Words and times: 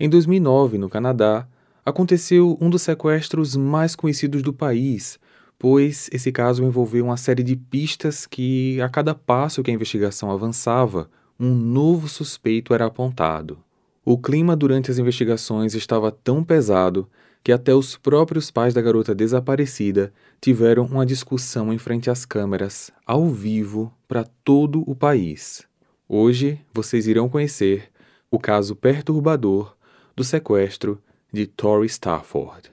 Em 0.00 0.08
2009, 0.08 0.78
no 0.78 0.88
Canadá, 0.88 1.48
aconteceu 1.84 2.56
um 2.60 2.70
dos 2.70 2.82
sequestros 2.82 3.56
mais 3.56 3.96
conhecidos 3.96 4.42
do 4.42 4.52
país, 4.52 5.18
pois 5.58 6.08
esse 6.12 6.30
caso 6.30 6.62
envolveu 6.62 7.06
uma 7.06 7.16
série 7.16 7.42
de 7.42 7.56
pistas 7.56 8.24
que, 8.24 8.80
a 8.80 8.88
cada 8.88 9.12
passo 9.12 9.60
que 9.60 9.72
a 9.72 9.74
investigação 9.74 10.30
avançava, 10.30 11.10
um 11.38 11.52
novo 11.52 12.08
suspeito 12.08 12.72
era 12.72 12.86
apontado. 12.86 13.58
O 14.04 14.16
clima 14.16 14.54
durante 14.54 14.88
as 14.88 14.98
investigações 14.98 15.74
estava 15.74 16.12
tão 16.12 16.44
pesado 16.44 17.08
que 17.42 17.50
até 17.50 17.74
os 17.74 17.96
próprios 17.96 18.52
pais 18.52 18.72
da 18.72 18.80
garota 18.80 19.16
desaparecida 19.16 20.12
tiveram 20.40 20.84
uma 20.84 21.04
discussão 21.04 21.72
em 21.72 21.78
frente 21.78 22.08
às 22.08 22.24
câmeras, 22.24 22.92
ao 23.04 23.28
vivo, 23.28 23.92
para 24.06 24.24
todo 24.44 24.88
o 24.88 24.94
país. 24.94 25.66
Hoje 26.08 26.60
vocês 26.72 27.08
irão 27.08 27.28
conhecer 27.28 27.90
o 28.30 28.38
caso 28.38 28.76
perturbador 28.76 29.76
do 30.18 30.24
sequestro 30.24 31.00
de 31.32 31.46
Tori 31.46 31.86
Stafford. 31.86 32.72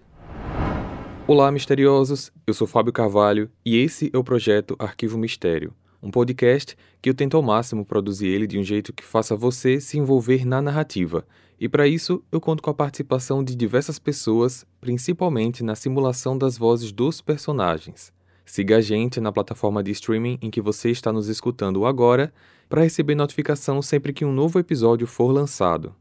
Olá, 1.27 1.51
misteriosos! 1.51 2.31
Eu 2.47 2.55
sou 2.55 2.65
Fábio 2.65 2.91
Carvalho 2.91 3.51
e 3.63 3.77
esse 3.77 4.09
é 4.11 4.17
o 4.17 4.23
projeto 4.23 4.75
Arquivo 4.79 5.15
Mistério, 5.15 5.71
um 6.01 6.09
podcast 6.09 6.75
que 6.99 7.07
eu 7.07 7.13
tento 7.13 7.37
ao 7.37 7.43
máximo 7.43 7.85
produzir 7.85 8.29
ele 8.29 8.47
de 8.47 8.57
um 8.57 8.63
jeito 8.63 8.91
que 8.91 9.05
faça 9.05 9.35
você 9.35 9.79
se 9.79 9.95
envolver 9.95 10.43
na 10.43 10.59
narrativa. 10.59 11.23
E 11.59 11.69
para 11.69 11.87
isso, 11.87 12.23
eu 12.31 12.41
conto 12.41 12.63
com 12.63 12.71
a 12.71 12.73
participação 12.73 13.43
de 13.43 13.55
diversas 13.55 13.99
pessoas, 13.99 14.65
principalmente 14.81 15.63
na 15.63 15.75
simulação 15.75 16.35
das 16.35 16.57
vozes 16.57 16.91
dos 16.91 17.21
personagens. 17.21 18.11
Siga 18.43 18.77
a 18.77 18.81
gente 18.81 19.21
na 19.21 19.31
plataforma 19.31 19.83
de 19.83 19.91
streaming 19.91 20.39
em 20.41 20.49
que 20.49 20.61
você 20.61 20.89
está 20.89 21.13
nos 21.13 21.27
escutando 21.27 21.85
agora 21.85 22.33
para 22.67 22.81
receber 22.81 23.13
notificação 23.13 23.83
sempre 23.83 24.13
que 24.13 24.25
um 24.25 24.33
novo 24.33 24.57
episódio 24.57 25.05
for 25.05 25.31
lançado. 25.31 25.93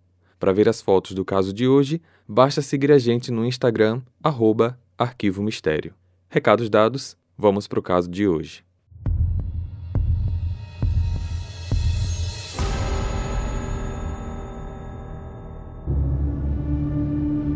Para 0.45 0.53
ver 0.53 0.69
as 0.69 0.83
fotos 0.83 1.13
do 1.13 1.25
caso 1.25 1.55
de 1.55 1.67
hoje, 1.67 2.03
basta 2.29 2.61
seguir 2.61 2.93
a 2.93 2.99
gente 2.99 3.33
no 3.33 3.47
Instagram, 3.47 4.03
arroba 4.23 4.79
Arquivo 4.99 5.43
Mistério. 5.43 5.95
Recados 6.29 6.69
dados, 6.69 7.17
vamos 7.35 7.67
para 7.67 7.79
o 7.79 7.83
caso 7.83 8.11
de 8.11 8.29
hoje. 8.29 8.63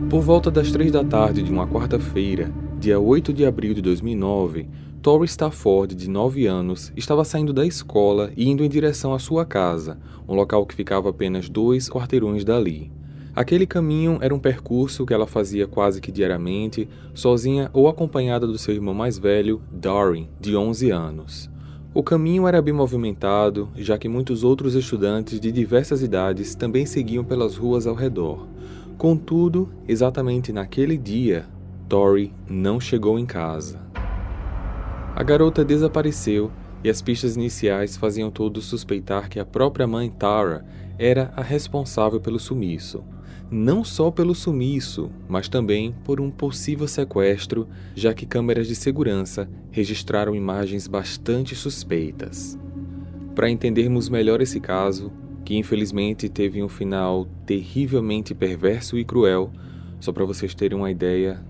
Por 0.09 0.23
volta 0.23 0.51
das 0.51 0.73
três 0.73 0.91
da 0.91 1.05
tarde 1.05 1.43
de 1.43 1.53
uma 1.53 1.69
quarta-feira, 1.69 2.51
dia 2.81 2.99
8 2.99 3.35
de 3.35 3.45
abril 3.45 3.75
de 3.75 3.83
2009, 3.83 4.67
Tori 5.01 5.27
Stafford, 5.27 5.95
de 5.95 6.11
9 6.11 6.47
anos, 6.47 6.93
estava 6.97 7.25
saindo 7.25 7.53
da 7.53 7.65
escola 7.65 8.33
e 8.37 8.49
indo 8.49 8.65
em 8.65 8.69
direção 8.69 9.15
à 9.15 9.19
sua 9.21 9.45
casa, 9.45 9.97
um 10.29 10.35
local 10.35 10.67
que 10.67 10.75
ficava 10.75 11.11
apenas 11.11 11.49
dois 11.49 11.89
quarteirões 11.89 12.45
dali. 12.45 12.91
Aquele 13.35 13.65
caminho 13.65 14.19
era 14.21 14.35
um 14.35 14.41
percurso 14.41 15.07
que 15.07 15.15
ela 15.15 15.27
fazia 15.27 15.69
quase 15.69 16.01
que 16.01 16.11
diariamente, 16.11 16.89
sozinha 17.15 17.71
ou 17.73 17.87
acompanhada 17.87 18.45
do 18.45 18.59
seu 18.59 18.75
irmão 18.75 18.93
mais 18.93 19.17
velho, 19.17 19.63
Doreen, 19.71 20.29
de 20.41 20.57
11 20.57 20.91
anos. 20.91 21.49
O 21.95 22.03
caminho 22.03 22.49
era 22.49 22.61
bem 22.61 22.75
movimentado, 22.75 23.69
já 23.77 23.97
que 23.97 24.09
muitos 24.09 24.43
outros 24.43 24.75
estudantes 24.75 25.39
de 25.39 25.53
diversas 25.53 26.03
idades 26.03 26.57
também 26.57 26.85
seguiam 26.85 27.23
pelas 27.23 27.57
ruas 27.57 27.87
ao 27.87 27.95
redor. 27.95 28.49
Contudo, 28.99 29.69
exatamente 29.87 30.53
naquele 30.53 30.99
dia, 30.99 31.47
Tori 31.89 32.35
não 32.49 32.81
chegou 32.81 33.17
em 33.19 33.25
casa. 33.25 33.88
A 35.19 35.25
garota 35.25 35.65
desapareceu 35.65 36.49
e 36.85 36.89
as 36.89 37.03
pistas 37.03 37.35
iniciais 37.35 37.97
faziam 37.97 38.31
todos 38.31 38.67
suspeitar 38.67 39.29
que 39.29 39.41
a 39.41 39.45
própria 39.45 39.85
mãe 39.85 40.09
Tara 40.09 40.65
era 40.97 41.33
a 41.35 41.43
responsável 41.43 42.21
pelo 42.21 42.39
sumiço. 42.39 43.03
Não 43.51 43.83
só 43.83 44.13
pelo 44.13 44.33
sumiço, 44.33 45.11
mas 45.29 45.49
também 45.49 45.93
por 46.05 46.21
um 46.21 46.31
possível 46.31 46.87
sequestro, 46.87 47.67
já 47.97 48.15
que 48.15 48.25
câmeras 48.25 48.69
de 48.69 48.77
segurança 48.77 49.51
registraram 49.73 50.37
imagens 50.37 50.87
bastante 50.87 51.57
suspeitas. 51.57 52.57
Para 53.35 53.51
entendermos 53.51 54.09
melhor 54.09 54.41
esse 54.41 54.61
caso, 54.61 55.11
que 55.45 55.57
infelizmente 55.57 56.29
teve 56.29 56.63
um 56.63 56.69
final 56.69 57.27
terrivelmente 57.45 58.37
perverso 58.37 58.97
e 58.97 59.05
cruel. 59.05 59.51
Só 59.99 60.13
para 60.13 60.25
vocês 60.25 60.55
terem 60.55 60.79
uma 60.79 60.93
ideia, 60.93 61.45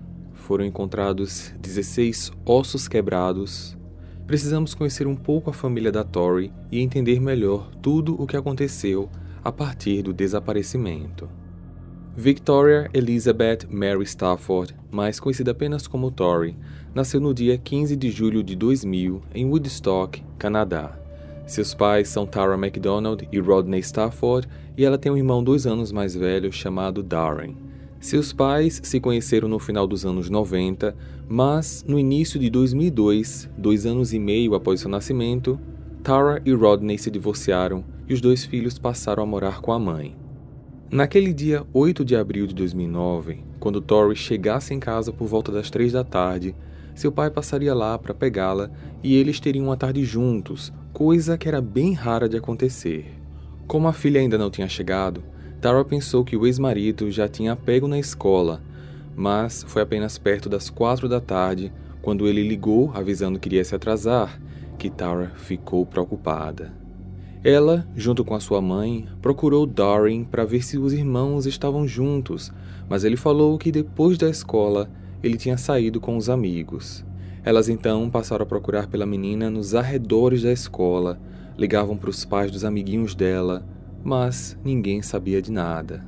foram 0.49 0.65
encontrados 0.65 1.53
16 1.61 2.31
ossos 2.43 2.87
quebrados. 2.87 3.77
Precisamos 4.25 4.73
conhecer 4.73 5.05
um 5.05 5.15
pouco 5.15 5.51
a 5.51 5.53
família 5.53 5.91
da 5.91 6.03
Tori 6.03 6.51
e 6.71 6.79
entender 6.79 7.21
melhor 7.21 7.69
tudo 7.83 8.19
o 8.19 8.25
que 8.25 8.35
aconteceu 8.35 9.11
a 9.43 9.51
partir 9.51 10.01
do 10.01 10.11
desaparecimento. 10.11 11.29
Victoria 12.17 12.89
Elizabeth 12.95 13.67
Mary 13.69 14.01
Stafford, 14.05 14.75
mais 14.89 15.19
conhecida 15.19 15.51
apenas 15.51 15.85
como 15.85 16.09
Tori, 16.09 16.57
nasceu 16.95 17.21
no 17.21 17.31
dia 17.31 17.55
15 17.55 17.95
de 17.95 18.09
julho 18.09 18.41
de 18.41 18.55
2000 18.55 19.21
em 19.35 19.45
Woodstock, 19.45 20.23
Canadá. 20.39 20.97
Seus 21.45 21.75
pais 21.75 22.09
são 22.09 22.25
Tara 22.25 22.57
MacDonald 22.57 23.29
e 23.31 23.39
Rodney 23.39 23.81
Stafford, 23.81 24.47
e 24.75 24.83
ela 24.83 24.97
tem 24.97 25.11
um 25.11 25.17
irmão 25.17 25.43
dois 25.43 25.67
anos 25.67 25.91
mais 25.91 26.15
velho 26.15 26.51
chamado 26.51 27.03
Darren. 27.03 27.68
Seus 27.99 28.31
pais 28.31 28.79
se 28.81 28.99
conheceram 28.99 29.49
no 29.49 29.59
final 29.59 29.85
dos 29.85 30.05
anos 30.05 30.29
90, 30.29 30.95
mas 31.27 31.83
no 31.85 31.99
início 31.99 32.39
de 32.39 32.49
2002, 32.49 33.49
dois 33.57 33.85
anos 33.85 34.13
e 34.13 34.19
meio 34.19 34.55
após 34.55 34.79
seu 34.79 34.89
nascimento, 34.89 35.59
Tara 36.01 36.41
e 36.45 36.53
Rodney 36.53 36.97
se 36.97 37.11
divorciaram 37.11 37.83
e 38.07 38.13
os 38.13 38.21
dois 38.21 38.45
filhos 38.45 38.79
passaram 38.79 39.21
a 39.21 39.25
morar 39.25 39.59
com 39.59 39.73
a 39.73 39.79
mãe. 39.79 40.15
Naquele 40.89 41.33
dia 41.33 41.67
8 41.73 42.05
de 42.05 42.15
abril 42.15 42.47
de 42.47 42.55
2009, 42.55 43.43
quando 43.59 43.81
Tori 43.81 44.15
chegasse 44.15 44.73
em 44.73 44.79
casa 44.79 45.11
por 45.11 45.27
volta 45.27 45.51
das 45.51 45.69
três 45.69 45.91
da 45.91 46.03
tarde, 46.03 46.55
seu 46.95 47.11
pai 47.11 47.29
passaria 47.29 47.75
lá 47.75 47.97
para 47.99 48.13
pegá-la 48.13 48.71
e 49.03 49.13
eles 49.13 49.41
teriam 49.41 49.65
uma 49.65 49.77
tarde 49.77 50.05
juntos, 50.05 50.71
coisa 50.93 51.37
que 51.37 51.49
era 51.49 51.61
bem 51.61 51.93
rara 51.93 52.29
de 52.29 52.37
acontecer. 52.37 53.13
Como 53.67 53.89
a 53.89 53.93
filha 53.93 54.21
ainda 54.21 54.37
não 54.37 54.49
tinha 54.49 54.69
chegado, 54.69 55.21
Tara 55.61 55.83
pensou 55.83 56.23
que 56.23 56.37
o 56.37 56.47
ex-marido 56.47 57.11
já 57.11 57.27
tinha 57.27 57.53
pego 57.53 57.85
na 57.85 57.99
escola, 57.99 58.61
mas 59.13 59.61
foi 59.67 59.81
apenas 59.81 60.17
perto 60.17 60.47
das 60.47 60.69
quatro 60.69 61.09
da 61.09 61.19
tarde, 61.19 61.69
quando 62.01 62.29
ele 62.29 62.47
ligou 62.47 62.91
avisando 62.93 63.37
que 63.37 63.49
iria 63.49 63.65
se 63.65 63.75
atrasar, 63.75 64.39
que 64.77 64.89
Tara 64.89 65.33
ficou 65.35 65.85
preocupada. 65.85 66.71
Ela, 67.43 67.85
junto 67.93 68.23
com 68.23 68.35
a 68.35 68.39
sua 68.39 68.61
mãe, 68.61 69.05
procurou 69.21 69.65
Doreen 69.65 70.23
para 70.23 70.45
ver 70.45 70.63
se 70.63 70.77
os 70.77 70.93
irmãos 70.93 71.45
estavam 71.45 71.85
juntos, 71.85 72.53
mas 72.87 73.03
ele 73.03 73.17
falou 73.17 73.57
que 73.57 73.69
depois 73.69 74.17
da 74.17 74.29
escola 74.29 74.89
ele 75.21 75.37
tinha 75.37 75.57
saído 75.57 75.99
com 75.99 76.15
os 76.15 76.29
amigos. 76.29 77.03
Elas 77.43 77.67
então 77.67 78.09
passaram 78.09 78.43
a 78.43 78.45
procurar 78.45 78.87
pela 78.87 79.05
menina 79.05 79.49
nos 79.49 79.75
arredores 79.75 80.43
da 80.43 80.53
escola, 80.53 81.19
ligavam 81.57 81.97
para 81.97 82.09
os 82.09 82.23
pais 82.23 82.49
dos 82.49 82.63
amiguinhos 82.63 83.13
dela, 83.13 83.65
mas 84.03 84.57
ninguém 84.63 85.01
sabia 85.01 85.41
de 85.41 85.51
nada. 85.51 86.05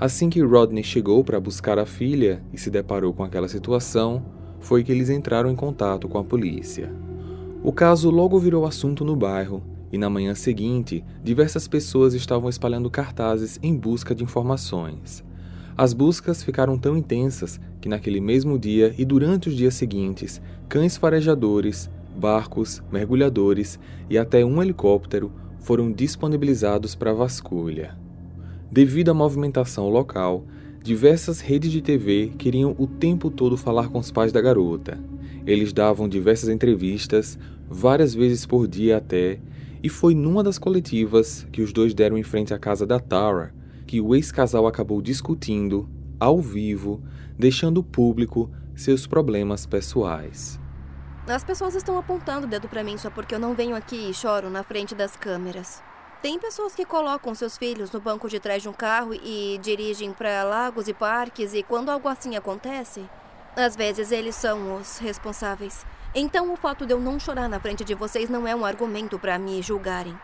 Assim 0.00 0.30
que 0.30 0.40
Rodney 0.40 0.84
chegou 0.84 1.24
para 1.24 1.40
buscar 1.40 1.78
a 1.78 1.84
filha 1.84 2.42
e 2.52 2.58
se 2.58 2.70
deparou 2.70 3.12
com 3.12 3.24
aquela 3.24 3.48
situação, 3.48 4.24
foi 4.60 4.84
que 4.84 4.92
eles 4.92 5.10
entraram 5.10 5.50
em 5.50 5.56
contato 5.56 6.08
com 6.08 6.18
a 6.18 6.24
polícia. 6.24 6.92
O 7.62 7.72
caso 7.72 8.10
logo 8.10 8.38
virou 8.38 8.64
assunto 8.64 9.04
no 9.04 9.16
bairro 9.16 9.62
e 9.90 9.98
na 9.98 10.10
manhã 10.10 10.34
seguinte, 10.34 11.04
diversas 11.24 11.66
pessoas 11.66 12.14
estavam 12.14 12.48
espalhando 12.48 12.90
cartazes 12.90 13.58
em 13.62 13.74
busca 13.74 14.14
de 14.14 14.22
informações. 14.22 15.24
As 15.76 15.92
buscas 15.92 16.42
ficaram 16.42 16.76
tão 16.76 16.96
intensas 16.96 17.58
que 17.80 17.88
naquele 17.88 18.20
mesmo 18.20 18.58
dia 18.58 18.94
e 18.98 19.04
durante 19.04 19.48
os 19.48 19.54
dias 19.54 19.74
seguintes, 19.74 20.40
cães 20.68 20.96
farejadores, 20.96 21.88
barcos, 22.16 22.82
mergulhadores 22.92 23.78
e 24.10 24.18
até 24.18 24.44
um 24.44 24.62
helicóptero 24.62 25.32
foram 25.60 25.92
disponibilizados 25.92 26.94
para 26.94 27.12
vasculha. 27.12 27.96
Devido 28.70 29.10
à 29.10 29.14
movimentação 29.14 29.88
local, 29.88 30.44
diversas 30.82 31.40
redes 31.40 31.72
de 31.72 31.80
TV 31.80 32.32
queriam 32.38 32.74
o 32.78 32.86
tempo 32.86 33.30
todo 33.30 33.56
falar 33.56 33.88
com 33.88 33.98
os 33.98 34.10
pais 34.10 34.32
da 34.32 34.40
garota. 34.40 34.98
Eles 35.46 35.72
davam 35.72 36.08
diversas 36.08 36.48
entrevistas, 36.48 37.38
várias 37.68 38.14
vezes 38.14 38.44
por 38.44 38.68
dia 38.68 38.98
até, 38.98 39.38
e 39.82 39.88
foi 39.88 40.14
numa 40.14 40.42
das 40.42 40.58
coletivas 40.58 41.46
que 41.52 41.62
os 41.62 41.72
dois 41.72 41.94
deram 41.94 42.18
em 42.18 42.22
frente 42.22 42.52
à 42.52 42.58
casa 42.58 42.86
da 42.86 42.98
Tara 42.98 43.56
que 43.88 44.02
o 44.02 44.14
ex-casal 44.14 44.66
acabou 44.66 45.00
discutindo, 45.00 45.88
ao 46.20 46.42
vivo, 46.42 47.00
deixando 47.38 47.82
público 47.82 48.50
seus 48.76 49.06
problemas 49.06 49.64
pessoais. 49.64 50.60
As 51.28 51.44
pessoas 51.44 51.74
estão 51.74 51.98
apontando 51.98 52.46
o 52.46 52.48
dedo 52.48 52.68
para 52.68 52.82
mim 52.82 52.96
só 52.96 53.10
porque 53.10 53.34
eu 53.34 53.38
não 53.38 53.54
venho 53.54 53.76
aqui 53.76 54.08
e 54.08 54.14
choro 54.14 54.48
na 54.48 54.62
frente 54.62 54.94
das 54.94 55.14
câmeras. 55.14 55.82
Tem 56.22 56.38
pessoas 56.38 56.74
que 56.74 56.86
colocam 56.86 57.34
seus 57.34 57.58
filhos 57.58 57.92
no 57.92 58.00
banco 58.00 58.30
de 58.30 58.40
trás 58.40 58.62
de 58.62 58.68
um 58.68 58.72
carro 58.72 59.12
e 59.12 59.60
dirigem 59.62 60.10
para 60.10 60.42
lagos 60.42 60.88
e 60.88 60.94
parques, 60.94 61.52
e 61.52 61.62
quando 61.62 61.90
algo 61.90 62.08
assim 62.08 62.34
acontece, 62.34 63.04
às 63.54 63.76
vezes 63.76 64.10
eles 64.10 64.36
são 64.36 64.76
os 64.76 64.96
responsáveis. 64.98 65.84
Então 66.14 66.50
o 66.50 66.56
fato 66.56 66.86
de 66.86 66.94
eu 66.94 66.98
não 66.98 67.20
chorar 67.20 67.46
na 67.46 67.60
frente 67.60 67.84
de 67.84 67.94
vocês 67.94 68.30
não 68.30 68.48
é 68.48 68.56
um 68.56 68.64
argumento 68.64 69.18
para 69.18 69.38
me 69.38 69.60
julgarem. 69.60 70.18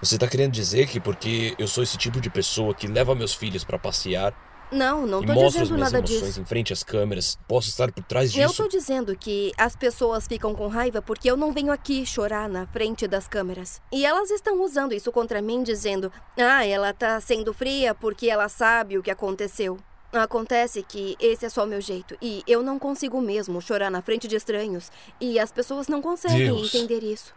Você 0.00 0.16
tá 0.16 0.26
querendo 0.26 0.52
dizer 0.52 0.88
que 0.88 0.98
porque 0.98 1.54
eu 1.58 1.68
sou 1.68 1.84
esse 1.84 1.98
tipo 1.98 2.18
de 2.18 2.30
pessoa 2.30 2.74
que 2.74 2.86
leva 2.86 3.14
meus 3.14 3.34
filhos 3.34 3.62
para 3.62 3.78
passear, 3.78 4.32
Não, 4.70 5.06
não 5.06 5.22
tô 5.24 5.32
as 5.32 5.52
dizendo 5.52 5.74
minhas 5.74 5.92
nada 5.92 5.98
emoções 5.98 6.26
disso. 6.26 6.40
em 6.40 6.44
frente 6.44 6.72
às 6.72 6.82
câmeras. 6.82 7.38
Posso 7.46 7.68
estar 7.68 7.92
por 7.92 8.02
trás 8.02 8.36
Eu 8.36 8.48
disso. 8.48 8.62
tô 8.64 8.68
dizendo 8.68 9.16
que 9.16 9.52
as 9.56 9.76
pessoas 9.76 10.26
ficam 10.26 10.54
com 10.54 10.66
raiva 10.66 11.00
porque 11.00 11.30
eu 11.30 11.36
não 11.36 11.52
venho 11.52 11.70
aqui 11.72 12.04
chorar 12.04 12.48
na 12.48 12.66
frente 12.66 13.06
das 13.06 13.28
câmeras. 13.28 13.80
E 13.92 14.04
elas 14.04 14.30
estão 14.30 14.62
usando 14.64 14.92
isso 14.92 15.12
contra 15.12 15.40
mim, 15.40 15.62
dizendo: 15.62 16.12
ah, 16.36 16.66
ela 16.66 16.92
tá 16.92 17.20
sendo 17.20 17.54
fria 17.54 17.94
porque 17.94 18.28
ela 18.28 18.48
sabe 18.48 18.98
o 18.98 19.02
que 19.02 19.10
aconteceu. 19.10 19.78
Acontece 20.12 20.82
que 20.82 21.16
esse 21.20 21.44
é 21.44 21.48
só 21.48 21.64
o 21.64 21.66
meu 21.66 21.80
jeito. 21.80 22.16
E 22.20 22.42
eu 22.46 22.62
não 22.62 22.78
consigo 22.78 23.20
mesmo 23.20 23.60
chorar 23.60 23.90
na 23.90 24.00
frente 24.02 24.26
de 24.26 24.34
estranhos. 24.36 24.90
E 25.20 25.38
as 25.38 25.52
pessoas 25.52 25.88
não 25.88 26.00
conseguem 26.02 26.46
Deus. 26.46 26.74
entender 26.74 27.02
isso. 27.04 27.34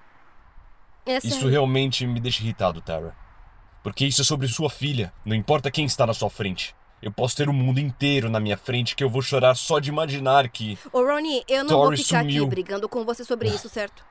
É 1.05 1.17
Isso 1.17 1.47
realmente 1.47 2.05
me 2.05 2.19
deixa 2.19 2.41
irritado, 2.41 2.81
Tara. 2.81 3.15
Porque 3.83 4.05
isso 4.05 4.21
é 4.21 4.23
sobre 4.23 4.47
sua 4.47 4.69
filha. 4.69 5.11
Não 5.25 5.35
importa 5.35 5.71
quem 5.71 5.85
está 5.85 6.05
na 6.05 6.13
sua 6.13 6.29
frente. 6.29 6.75
Eu 7.01 7.11
posso 7.11 7.35
ter 7.35 7.47
o 7.47 7.53
mundo 7.53 7.79
inteiro 7.79 8.29
na 8.29 8.39
minha 8.39 8.57
frente 8.57 8.95
que 8.95 9.03
eu 9.03 9.09
vou 9.09 9.21
chorar 9.21 9.55
só 9.55 9.79
de 9.79 9.89
imaginar 9.89 10.49
que. 10.49 10.77
Ô, 10.91 11.01
Ronnie, 11.01 11.43
eu 11.47 11.63
não 11.63 11.77
vou 11.77 11.95
ficar 11.95 12.21
sumiu. 12.21 12.43
aqui 12.43 12.49
brigando 12.49 12.89
com 12.89 13.05
você 13.05 13.23
sobre 13.23 13.47
isso, 13.47 13.69
certo? 13.69 14.05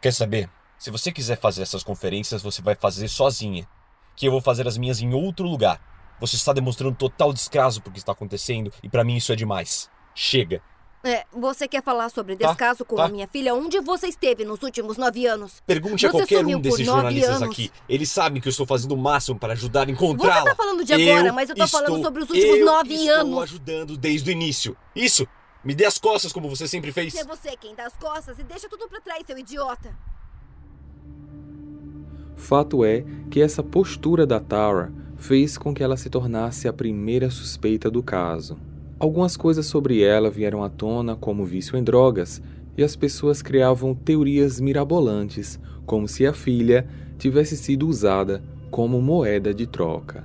Quer 0.00 0.12
saber? 0.12 0.50
Se 0.78 0.90
você 0.90 1.10
quiser 1.10 1.38
fazer 1.38 1.62
essas 1.62 1.82
conferências, 1.82 2.42
você 2.42 2.60
vai 2.60 2.74
fazer 2.74 3.08
sozinha. 3.08 3.66
Que 4.14 4.26
eu 4.28 4.30
vou 4.30 4.40
fazer 4.42 4.68
as 4.68 4.76
minhas 4.76 5.00
em 5.00 5.14
outro 5.14 5.46
lugar. 5.46 5.80
Você 6.20 6.36
está 6.36 6.52
demonstrando 6.52 6.96
total 6.96 7.32
descaso 7.32 7.80
por 7.80 7.92
que 7.92 7.98
está 7.98 8.12
acontecendo 8.12 8.72
e 8.82 8.88
pra 8.88 9.04
mim 9.04 9.16
isso 9.16 9.32
é 9.32 9.36
demais. 9.36 9.90
Chega. 10.14 10.62
É, 11.06 11.24
você 11.32 11.68
quer 11.68 11.82
falar 11.82 12.08
sobre 12.10 12.36
Tá, 12.36 12.48
descaso 12.48 12.84
com 12.84 12.96
tá. 12.96 13.04
a 13.04 13.08
minha 13.08 13.28
filha? 13.28 13.54
Onde 13.54 13.78
você 13.80 14.08
esteve 14.08 14.44
nos 14.44 14.62
últimos 14.62 14.96
nove 14.96 15.24
anos? 15.26 15.62
Pergunte 15.66 16.04
a 16.06 16.10
Você 16.10 16.18
qualquer 16.18 16.38
sumiu 16.40 16.58
um 16.58 16.60
desses 16.60 16.84
nove 16.86 17.00
jornalistas 17.02 17.36
anos. 17.42 17.50
aqui. 17.50 17.70
Eles 17.88 18.10
sabem 18.10 18.40
que 18.42 18.48
eu 18.48 18.50
estou 18.50 18.66
fazendo 18.66 18.92
o 18.92 18.96
máximo 18.96 19.38
para 19.38 19.52
ajudar 19.52 19.86
a 19.86 19.90
encontrá-la. 19.90 20.40
Você 20.42 20.48
tá 20.50 20.54
falando 20.56 20.84
de 20.84 20.92
agora, 20.92 21.28
Eu 21.28 21.32
mas 21.34 21.48
eu 21.50 21.56
tô 21.56 21.66
falando 21.68 21.88
estou- 21.96 22.02
sobre 22.04 22.22
os 22.24 22.30
últimos 22.30 22.58
eu 22.58 22.64
nove 22.66 22.94
estou 22.94 23.14
anos. 23.14 23.42
ajudando 23.44 23.96
desde 23.96 24.30
o 24.30 24.32
início. 24.32 24.76
Isso! 24.94 25.26
Me 25.64 25.74
dê 25.74 25.84
as 25.84 25.98
costas 25.98 26.32
como 26.32 26.48
você 26.48 26.66
sempre 26.68 26.92
fez. 26.92 27.14
É 27.14 27.24
você 27.24 27.56
quem 27.56 27.74
dá 27.74 27.86
as 27.86 27.96
costas 27.96 28.38
e 28.38 28.42
deixa 28.44 28.68
tudo 28.68 28.88
pra 28.88 29.00
trás, 29.00 29.24
seu 29.26 29.36
idiota. 29.38 29.96
Fato 32.36 32.84
é 32.84 33.04
que 33.30 33.40
essa 33.40 33.62
postura 33.62 34.26
da 34.26 34.38
Tara 34.38 34.92
fez 35.16 35.56
com 35.56 35.74
que 35.74 35.82
ela 35.82 35.96
se 35.96 36.10
tornasse 36.10 36.68
a 36.68 36.72
primeira 36.72 37.30
suspeita 37.30 37.90
do 37.90 38.02
caso. 38.02 38.58
Algumas 38.98 39.36
coisas 39.36 39.66
sobre 39.66 40.02
ela 40.02 40.30
vieram 40.30 40.64
à 40.64 40.70
tona, 40.70 41.14
como 41.14 41.44
vício 41.44 41.76
em 41.76 41.84
drogas, 41.84 42.40
e 42.78 42.82
as 42.82 42.96
pessoas 42.96 43.42
criavam 43.42 43.94
teorias 43.94 44.58
mirabolantes, 44.58 45.60
como 45.84 46.08
se 46.08 46.26
a 46.26 46.32
filha 46.32 46.86
tivesse 47.18 47.56
sido 47.58 47.86
usada 47.86 48.42
como 48.70 49.00
moeda 49.00 49.52
de 49.52 49.66
troca. 49.66 50.24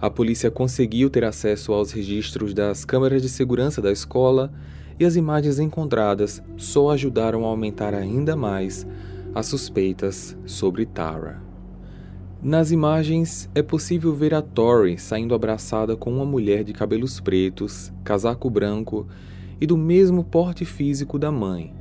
A 0.00 0.10
polícia 0.10 0.50
conseguiu 0.50 1.08
ter 1.10 1.24
acesso 1.24 1.72
aos 1.72 1.92
registros 1.92 2.52
das 2.52 2.84
câmeras 2.84 3.22
de 3.22 3.28
segurança 3.28 3.80
da 3.80 3.92
escola 3.92 4.52
e 4.98 5.04
as 5.04 5.14
imagens 5.14 5.60
encontradas 5.60 6.42
só 6.56 6.90
ajudaram 6.90 7.44
a 7.44 7.48
aumentar 7.48 7.94
ainda 7.94 8.34
mais 8.34 8.86
as 9.34 9.46
suspeitas 9.46 10.36
sobre 10.44 10.86
Tara. 10.86 11.41
Nas 12.44 12.72
imagens 12.72 13.48
é 13.54 13.62
possível 13.62 14.12
ver 14.12 14.34
a 14.34 14.42
Tori 14.42 14.98
saindo 14.98 15.32
abraçada 15.32 15.96
com 15.96 16.12
uma 16.12 16.24
mulher 16.24 16.64
de 16.64 16.72
cabelos 16.72 17.20
pretos, 17.20 17.92
casaco 18.02 18.50
branco 18.50 19.06
e 19.60 19.66
do 19.66 19.76
mesmo 19.76 20.24
porte 20.24 20.64
físico 20.64 21.20
da 21.20 21.30
mãe, 21.30 21.72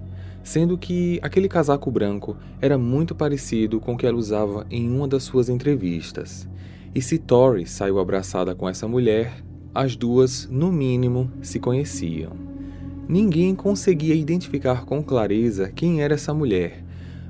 sendo 0.43 0.77
que 0.77 1.19
aquele 1.23 1.49
casaco 1.49 1.89
branco 1.89 2.37
era 2.61 2.77
muito 2.77 3.15
parecido 3.15 3.79
com 3.79 3.93
o 3.93 3.97
que 3.97 4.05
ela 4.05 4.15
usava 4.15 4.67
em 4.69 4.87
uma 4.87 5.07
das 5.07 5.23
suas 5.23 5.49
entrevistas. 5.49 6.47
E 6.93 7.01
se 7.01 7.17
Tori 7.17 7.65
saiu 7.65 7.97
abraçada 7.97 8.53
com 8.53 8.69
essa 8.69 8.87
mulher, 8.87 9.43
as 9.73 9.95
duas, 9.95 10.47
no 10.47 10.71
mínimo, 10.71 11.31
se 11.41 11.59
conheciam. 11.59 12.33
Ninguém 13.09 13.55
conseguia 13.55 14.13
identificar 14.13 14.85
com 14.85 15.01
clareza 15.01 15.71
quem 15.71 16.03
era 16.03 16.13
essa 16.13 16.35
mulher, 16.35 16.80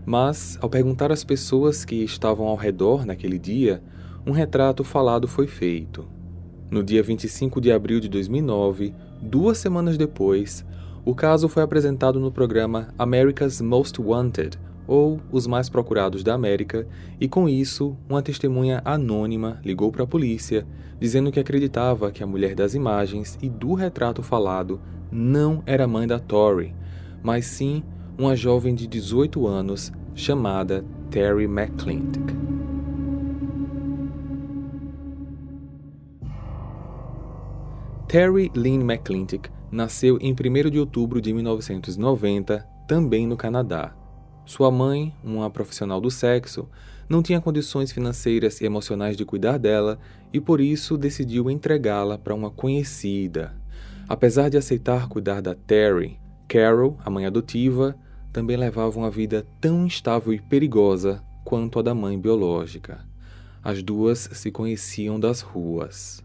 mas, 0.05 0.57
ao 0.61 0.69
perguntar 0.69 1.11
às 1.11 1.23
pessoas 1.23 1.85
que 1.85 2.03
estavam 2.03 2.47
ao 2.47 2.55
redor 2.55 3.05
naquele 3.05 3.37
dia, 3.37 3.81
um 4.25 4.31
retrato 4.31 4.83
falado 4.83 5.27
foi 5.27 5.47
feito. 5.47 6.07
No 6.69 6.83
dia 6.83 7.03
25 7.03 7.59
de 7.59 7.71
abril 7.71 7.99
de 7.99 8.07
2009, 8.07 8.93
duas 9.21 9.57
semanas 9.57 9.97
depois, 9.97 10.65
o 11.03 11.13
caso 11.13 11.49
foi 11.49 11.63
apresentado 11.63 12.19
no 12.19 12.31
programa 12.31 12.93
America's 12.97 13.59
Most 13.59 13.99
Wanted, 14.01 14.57
ou 14.87 15.19
Os 15.31 15.47
Mais 15.47 15.69
Procurados 15.69 16.23
da 16.23 16.33
América, 16.33 16.87
e 17.19 17.27
com 17.27 17.47
isso, 17.47 17.95
uma 18.09 18.21
testemunha 18.21 18.81
anônima 18.83 19.59
ligou 19.63 19.91
para 19.91 20.03
a 20.03 20.07
polícia, 20.07 20.65
dizendo 20.99 21.31
que 21.31 21.39
acreditava 21.39 22.11
que 22.11 22.23
a 22.23 22.27
mulher 22.27 22.55
das 22.55 22.73
imagens 22.73 23.37
e 23.41 23.49
do 23.49 23.73
retrato 23.73 24.21
falado 24.21 24.79
não 25.11 25.63
era 25.65 25.87
mãe 25.87 26.07
da 26.07 26.19
Tori, 26.19 26.75
mas 27.23 27.45
sim 27.45 27.83
uma 28.21 28.35
jovem 28.35 28.75
de 28.75 28.85
18 28.85 29.47
anos 29.47 29.91
chamada 30.13 30.85
Terry 31.09 31.45
McClintock. 31.45 32.35
Terry 38.07 38.51
Lynn 38.55 38.81
McClintock 38.81 39.49
nasceu 39.71 40.19
em 40.21 40.33
1 40.33 40.69
de 40.69 40.77
outubro 40.77 41.19
de 41.19 41.33
1990, 41.33 42.63
também 42.87 43.25
no 43.25 43.35
Canadá. 43.35 43.95
Sua 44.45 44.69
mãe, 44.69 45.15
uma 45.23 45.49
profissional 45.49 45.99
do 45.99 46.11
sexo, 46.11 46.69
não 47.09 47.23
tinha 47.23 47.41
condições 47.41 47.91
financeiras 47.91 48.61
e 48.61 48.65
emocionais 48.65 49.17
de 49.17 49.25
cuidar 49.25 49.57
dela 49.57 49.97
e 50.31 50.39
por 50.39 50.61
isso 50.61 50.95
decidiu 50.95 51.49
entregá-la 51.49 52.19
para 52.19 52.35
uma 52.35 52.51
conhecida. 52.51 53.55
Apesar 54.07 54.47
de 54.49 54.57
aceitar 54.57 55.09
cuidar 55.09 55.41
da 55.41 55.55
Terry, 55.55 56.19
Carol, 56.47 56.99
a 57.03 57.09
mãe 57.09 57.25
adotiva, 57.25 57.97
também 58.31 58.57
levava 58.57 58.97
uma 58.97 59.11
vida 59.11 59.45
tão 59.59 59.85
instável 59.85 60.33
e 60.33 60.39
perigosa 60.39 61.23
quanto 61.43 61.79
a 61.79 61.81
da 61.81 61.93
mãe 61.93 62.19
biológica. 62.19 63.05
As 63.63 63.83
duas 63.83 64.29
se 64.33 64.51
conheciam 64.51 65.19
das 65.19 65.41
ruas. 65.41 66.23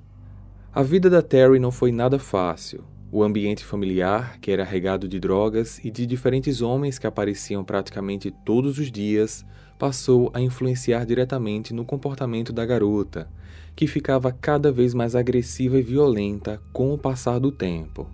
A 0.72 0.82
vida 0.82 1.10
da 1.10 1.22
Terry 1.22 1.58
não 1.58 1.70
foi 1.70 1.90
nada 1.90 2.18
fácil. 2.18 2.84
O 3.10 3.22
ambiente 3.22 3.64
familiar, 3.64 4.38
que 4.40 4.50
era 4.50 4.64
regado 4.64 5.08
de 5.08 5.18
drogas 5.18 5.78
e 5.84 5.90
de 5.90 6.06
diferentes 6.06 6.60
homens 6.60 6.98
que 6.98 7.06
apareciam 7.06 7.64
praticamente 7.64 8.30
todos 8.44 8.78
os 8.78 8.90
dias, 8.90 9.44
passou 9.78 10.30
a 10.34 10.40
influenciar 10.40 11.04
diretamente 11.04 11.72
no 11.72 11.84
comportamento 11.84 12.52
da 12.52 12.64
garota, 12.64 13.28
que 13.74 13.86
ficava 13.86 14.32
cada 14.32 14.72
vez 14.72 14.94
mais 14.94 15.14
agressiva 15.14 15.78
e 15.78 15.82
violenta 15.82 16.60
com 16.72 16.92
o 16.92 16.98
passar 16.98 17.38
do 17.38 17.52
tempo. 17.52 18.08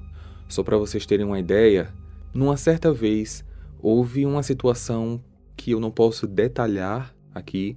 Só 0.49 0.63
para 0.63 0.77
vocês 0.77 1.07
terem 1.07 1.25
uma 1.25 1.39
ideia, 1.39 1.93
numa 2.35 2.57
certa 2.57 2.93
vez 2.93 3.45
houve 3.83 4.25
uma 4.25 4.43
situação 4.45 5.23
que 5.57 5.73
eu 5.73 5.81
não 5.81 5.91
posso 5.91 6.27
detalhar 6.27 7.15
aqui, 7.35 7.77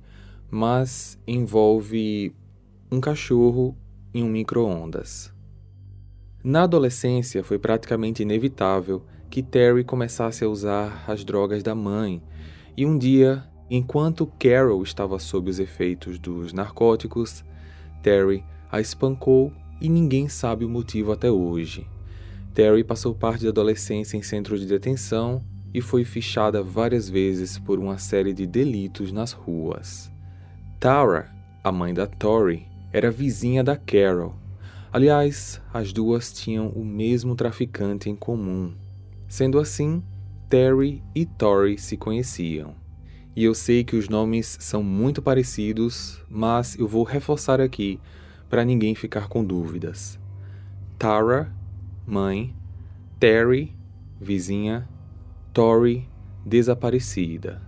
mas 0.49 1.19
envolve 1.27 2.33
um 2.91 3.01
cachorro 3.01 3.75
em 4.13 4.23
um 4.23 4.29
micro-ondas. 4.29 5.33
Na 6.43 6.63
adolescência, 6.63 7.43
foi 7.43 7.57
praticamente 7.57 8.21
inevitável 8.21 9.03
que 9.31 9.41
Terry 9.41 9.83
começasse 9.83 10.43
a 10.43 10.47
usar 10.47 11.03
as 11.07 11.25
drogas 11.25 11.63
da 11.63 11.73
mãe, 11.73 12.21
e 12.77 12.85
um 12.85 12.97
dia, 12.97 13.43
enquanto 13.69 14.27
Carol 14.39 14.83
estava 14.83 15.17
sob 15.17 15.49
os 15.49 15.59
efeitos 15.59 16.19
dos 16.19 16.53
narcóticos, 16.53 17.43
Terry 18.03 18.43
a 18.71 18.79
espancou 18.79 19.51
e 19.81 19.89
ninguém 19.89 20.29
sabe 20.29 20.63
o 20.63 20.69
motivo 20.69 21.11
até 21.11 21.31
hoje. 21.31 21.87
Terry 22.53 22.83
passou 22.83 23.15
parte 23.15 23.43
da 23.43 23.49
adolescência 23.49 24.15
em 24.15 24.21
centro 24.21 24.57
de 24.57 24.65
detenção 24.65 25.43
e 25.75 25.81
foi 25.81 26.05
fichada 26.05 26.63
várias 26.63 27.09
vezes 27.09 27.59
por 27.59 27.79
uma 27.79 27.97
série 27.97 28.33
de 28.33 28.47
delitos 28.47 29.11
nas 29.11 29.33
ruas. 29.33 30.09
Tara, 30.79 31.29
a 31.61 31.69
mãe 31.69 31.93
da 31.93 32.07
Tori, 32.07 32.65
era 32.93 33.11
vizinha 33.11 33.61
da 33.61 33.75
Carol. 33.75 34.37
Aliás, 34.89 35.61
as 35.73 35.91
duas 35.91 36.31
tinham 36.31 36.69
o 36.69 36.85
mesmo 36.85 37.35
traficante 37.35 38.09
em 38.09 38.15
comum. 38.15 38.73
Sendo 39.27 39.59
assim, 39.59 40.01
Terry 40.49 41.03
e 41.13 41.25
Tori 41.25 41.77
se 41.77 41.97
conheciam. 41.97 42.73
E 43.35 43.43
eu 43.43 43.53
sei 43.53 43.83
que 43.83 43.97
os 43.97 44.07
nomes 44.07 44.57
são 44.61 44.81
muito 44.81 45.21
parecidos, 45.21 46.23
mas 46.29 46.79
eu 46.79 46.87
vou 46.87 47.03
reforçar 47.03 47.59
aqui 47.59 47.99
para 48.49 48.63
ninguém 48.63 48.95
ficar 48.95 49.27
com 49.27 49.43
dúvidas. 49.43 50.17
Tara, 50.97 51.53
mãe, 52.07 52.55
Terry, 53.19 53.75
vizinha, 54.21 54.87
Tori, 55.55 56.05
desaparecida. 56.45 57.61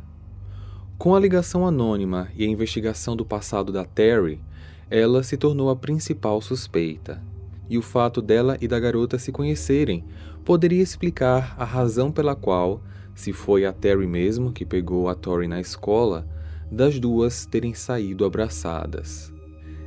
Com 0.98 1.15
a 1.15 1.20
ligação 1.22 1.65
anônima 1.65 2.27
e 2.36 2.44
a 2.44 2.48
investigação 2.50 3.15
do 3.15 3.24
passado 3.25 3.72
da 3.72 3.86
Terry, 3.86 4.41
ela 4.89 5.24
se 5.24 5.38
tornou 5.38 5.70
a 5.70 5.75
principal 5.77 6.41
suspeita. 6.41 7.24
E 7.70 7.77
o 7.77 7.82
fato 7.82 8.22
dela 8.22 8.58
e 8.60 8.67
da 8.67 8.77
garota 8.77 9.17
se 9.17 9.32
conhecerem 9.32 10.03
poderia 10.44 10.84
explicar 10.84 11.56
a 11.58 11.63
razão 11.63 12.12
pela 12.12 12.36
qual, 12.36 12.84
se 13.15 13.32
foi 13.32 13.65
a 13.65 13.72
Terry 13.72 14.06
mesmo 14.06 14.51
que 14.51 14.65
pegou 14.65 15.08
a 15.08 15.15
Tori 15.15 15.48
na 15.48 15.62
escola, 15.62 16.27
das 16.70 17.00
duas 17.00 17.46
terem 17.46 17.74
saído 17.74 18.25
abraçadas. 18.25 19.32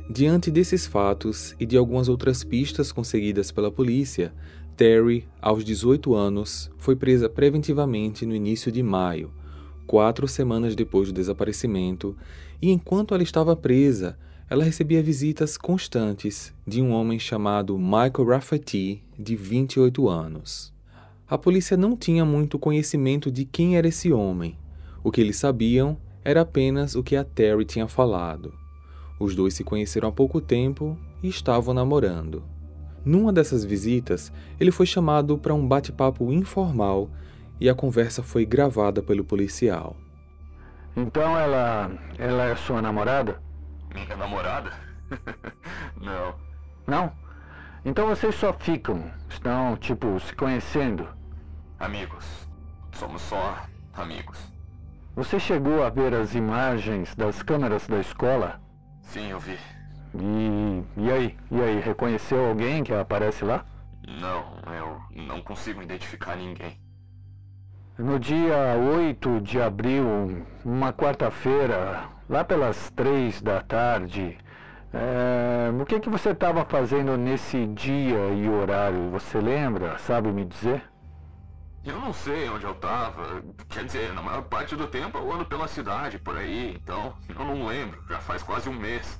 Diante 0.09 0.49
desses 0.49 0.87
fatos 0.87 1.55
e 1.59 1.67
de 1.67 1.77
algumas 1.77 2.09
outras 2.09 2.43
pistas 2.43 2.91
conseguidas 2.91 3.51
pela 3.51 3.71
polícia, 3.71 4.33
Terry, 4.81 5.27
aos 5.39 5.63
18 5.63 6.15
anos, 6.15 6.71
foi 6.75 6.95
presa 6.95 7.29
preventivamente 7.29 8.25
no 8.25 8.33
início 8.33 8.71
de 8.71 8.81
maio, 8.81 9.31
quatro 9.85 10.27
semanas 10.27 10.75
depois 10.75 11.07
do 11.07 11.13
desaparecimento, 11.13 12.17
e 12.59 12.71
enquanto 12.71 13.13
ela 13.13 13.21
estava 13.21 13.55
presa, 13.55 14.17
ela 14.49 14.63
recebia 14.63 15.03
visitas 15.03 15.55
constantes 15.55 16.51
de 16.65 16.81
um 16.81 16.93
homem 16.93 17.19
chamado 17.19 17.77
Michael 17.77 18.25
Rafferty, 18.27 19.03
de 19.19 19.35
28 19.35 20.09
anos. 20.09 20.73
A 21.27 21.37
polícia 21.37 21.77
não 21.77 21.95
tinha 21.95 22.25
muito 22.25 22.57
conhecimento 22.57 23.29
de 23.29 23.45
quem 23.45 23.77
era 23.77 23.87
esse 23.87 24.11
homem. 24.11 24.57
O 25.03 25.11
que 25.11 25.21
eles 25.21 25.37
sabiam 25.37 25.95
era 26.25 26.41
apenas 26.41 26.95
o 26.95 27.03
que 27.03 27.15
a 27.15 27.23
Terry 27.23 27.65
tinha 27.65 27.87
falado. 27.87 28.51
Os 29.19 29.35
dois 29.35 29.53
se 29.53 29.63
conheceram 29.63 30.09
há 30.09 30.11
pouco 30.11 30.41
tempo 30.41 30.97
e 31.21 31.27
estavam 31.27 31.71
namorando. 31.71 32.43
Numa 33.03 33.33
dessas 33.33 33.65
visitas, 33.65 34.31
ele 34.59 34.71
foi 34.71 34.85
chamado 34.85 35.37
para 35.37 35.53
um 35.53 35.67
bate-papo 35.67 36.31
informal 36.31 37.09
e 37.59 37.69
a 37.69 37.75
conversa 37.75 38.21
foi 38.21 38.45
gravada 38.45 39.01
pelo 39.01 39.23
policial. 39.23 39.95
Então 40.95 41.37
ela. 41.37 41.91
ela 42.17 42.45
é 42.45 42.55
sua 42.55 42.81
namorada? 42.81 43.41
Minha 43.93 44.15
namorada? 44.15 44.71
Não. 45.99 46.35
Não? 46.87 47.11
Então 47.83 48.07
vocês 48.07 48.35
só 48.35 48.53
ficam, 48.53 49.11
estão, 49.29 49.75
tipo, 49.77 50.19
se 50.19 50.35
conhecendo? 50.35 51.07
Amigos. 51.79 52.47
Somos 52.93 53.21
só 53.23 53.57
amigos. 53.93 54.37
Você 55.15 55.39
chegou 55.39 55.83
a 55.83 55.89
ver 55.89 56.13
as 56.13 56.35
imagens 56.35 57.15
das 57.15 57.41
câmeras 57.41 57.87
da 57.87 57.99
escola? 57.99 58.61
Sim, 59.01 59.29
eu 59.29 59.39
vi. 59.39 59.57
E. 60.15 60.83
e 60.97 61.11
aí? 61.11 61.37
E 61.49 61.61
aí? 61.61 61.79
Reconheceu 61.79 62.47
alguém 62.47 62.83
que 62.83 62.93
aparece 62.93 63.45
lá? 63.45 63.65
Não, 64.07 64.57
eu 64.73 65.01
não 65.23 65.41
consigo 65.41 65.81
identificar 65.81 66.35
ninguém. 66.35 66.77
No 67.97 68.19
dia 68.19 68.75
8 68.75 69.41
de 69.41 69.61
abril, 69.61 70.45
uma 70.65 70.91
quarta-feira, 70.91 72.09
lá 72.27 72.43
pelas 72.43 72.89
três 72.91 73.41
da 73.41 73.61
tarde, 73.61 74.37
é, 74.93 75.69
o 75.79 75.85
que, 75.85 75.99
que 75.99 76.09
você 76.09 76.31
estava 76.31 76.65
fazendo 76.65 77.15
nesse 77.15 77.65
dia 77.67 78.29
e 78.29 78.49
horário? 78.49 79.09
Você 79.11 79.39
lembra? 79.39 79.97
Sabe 79.99 80.31
me 80.31 80.43
dizer? 80.43 80.83
Eu 81.83 81.99
não 81.99 82.11
sei 82.13 82.49
onde 82.49 82.65
eu 82.65 82.73
estava. 82.73 83.41
Quer 83.69 83.85
dizer, 83.85 84.13
na 84.13 84.21
maior 84.21 84.43
parte 84.43 84.75
do 84.75 84.87
tempo 84.87 85.17
eu 85.17 85.31
ando 85.31 85.45
pela 85.45 85.67
cidade 85.67 86.19
por 86.19 86.37
aí, 86.37 86.75
então 86.75 87.13
eu 87.29 87.45
não 87.45 87.65
lembro. 87.65 88.03
Já 88.09 88.19
faz 88.19 88.43
quase 88.43 88.69
um 88.69 88.73
mês. 88.73 89.19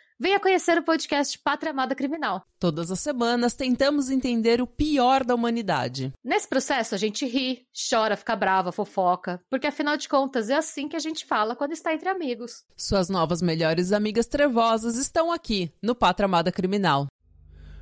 venha 0.21 0.39
conhecer 0.39 0.77
o 0.77 0.83
podcast 0.83 1.39
Pátria 1.39 1.71
Amada 1.71 1.95
Criminal. 1.95 2.43
Todas 2.59 2.91
as 2.91 2.99
semanas 2.99 3.55
tentamos 3.55 4.11
entender 4.11 4.61
o 4.61 4.67
pior 4.67 5.23
da 5.23 5.33
humanidade. 5.33 6.13
Nesse 6.23 6.47
processo 6.47 6.93
a 6.93 6.97
gente 6.99 7.25
ri, 7.25 7.65
chora, 7.89 8.15
fica 8.15 8.35
brava, 8.35 8.71
fofoca, 8.71 9.41
porque 9.49 9.65
afinal 9.65 9.97
de 9.97 10.07
contas 10.07 10.51
é 10.51 10.55
assim 10.55 10.87
que 10.87 10.95
a 10.95 10.99
gente 10.99 11.25
fala 11.25 11.55
quando 11.55 11.71
está 11.71 11.91
entre 11.91 12.07
amigos. 12.07 12.63
Suas 12.77 13.09
novas 13.09 13.41
melhores 13.41 13.91
amigas 13.91 14.27
trevosas 14.27 14.95
estão 14.95 15.31
aqui 15.31 15.73
no 15.81 15.95
Pátria 15.95 16.25
Amada 16.25 16.51
Criminal. 16.51 17.07